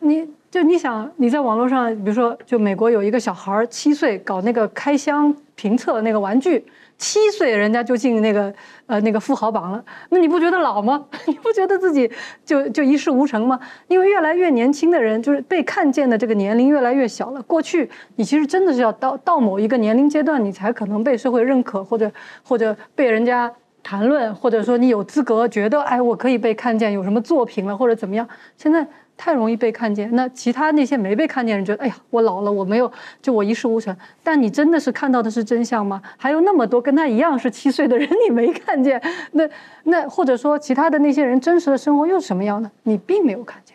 [0.00, 6.64] 你就你想你在网络上，比如说，就美国有一个小孩儿七岁搞那个开箱评测那个玩具。
[6.98, 8.52] 七岁人家就进那个
[8.86, 11.04] 呃那个富豪榜了，那你不觉得老吗？
[11.26, 12.10] 你不觉得自己
[12.42, 13.60] 就就一事无成吗？
[13.86, 17.42] 因为越来越年轻的人，就是被看见的这个年龄越来越小了。
[17.42, 22.10] 过去你其实真的是要到到某一个年龄阶段，你才可能被社会认可，或者
[22.42, 23.52] 或者被人家
[23.86, 28.28] 谈论，或者说你有资格觉得哎我可以被看见，有什么作品了或者怎么样。
[28.56, 28.84] 现在。
[29.18, 33.96] 太容易被看见，那其他那些没被看见人觉得，哎呀，我老了，我没有，就我一事无成。
[34.22, 36.02] 但你真的是看到的是真相吗？
[36.18, 39.00] 还有那么多跟他一样是七岁的人，你没看见？
[39.32, 39.48] 那
[39.84, 42.70] 那或者说其他的那些人真实的生活又是什么样的？
[42.82, 43.74] 你并没有看见。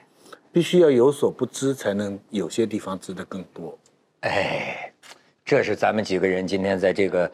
[0.52, 3.76] 必须要有所不知，才能有些地方知得更多。
[4.20, 4.94] 哎，
[5.44, 7.32] 这是咱们几个人今天在这个。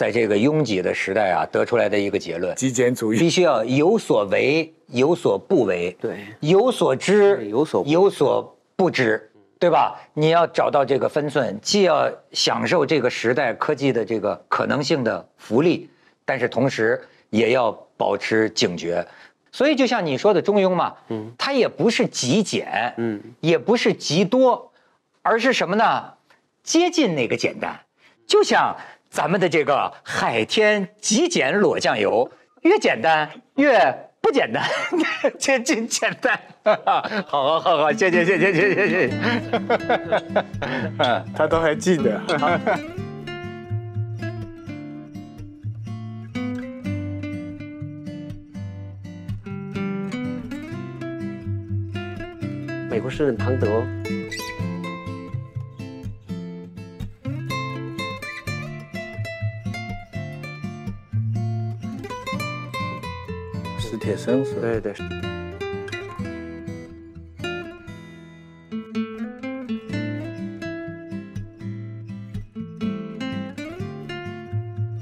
[0.00, 10.00] 在这个拥挤的时代啊，得出来的一个结论：极简主义必须要有所为，有所不为，对，有所知，有所有所不知，对吧？
[10.14, 15.90] 你要找到这个分寸，既要享受这个时代科技的这个可能性的福利，
[16.24, 16.98] 但是同时
[17.28, 19.06] 也要保持警觉。
[19.52, 24.72] 所以，就像你说的中庸嘛，嗯，它也不是极简，嗯，也不是极多，
[25.20, 26.14] 而是什么呢？
[26.62, 27.78] 接近那个简单，
[28.26, 28.74] 就像。
[29.10, 32.30] 咱们的这个海天极简裸酱油，
[32.62, 34.62] 越简单越不简单，
[35.36, 36.38] 这真简单。
[37.26, 39.14] 好好好好，谢谢谢谢谢谢谢谢。
[41.34, 42.20] 他都还记得。
[52.88, 53.84] 美国诗人唐德。
[64.10, 64.92] 铁生是对对。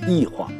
[0.06, 0.50] 异化。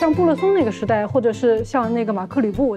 [0.00, 2.76] 像布勒松那个时代，或者是像那个马克吕布。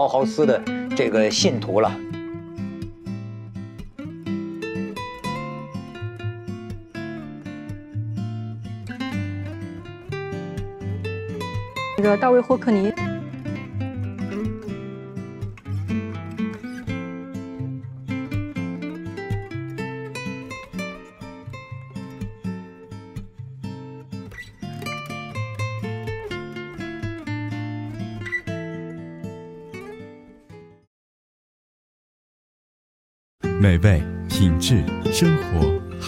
[0.00, 0.58] 包豪斯的
[0.96, 1.94] 这个信徒了。
[11.98, 12.90] 那个大卫霍克尼。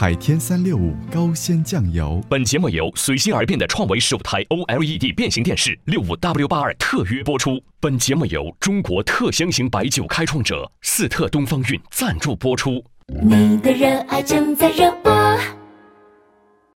[0.02, 2.20] 海天三六五高鲜酱油。
[2.28, 7.62] 本节目由随心而变的创维十五台 OLED 变形电视六五 W 八二特约播出。
[7.78, 12.84] 本节目由中国特香型白酒开创者四特东方韵赞助播出。
[13.06, 15.61] 你的热爱正在热播。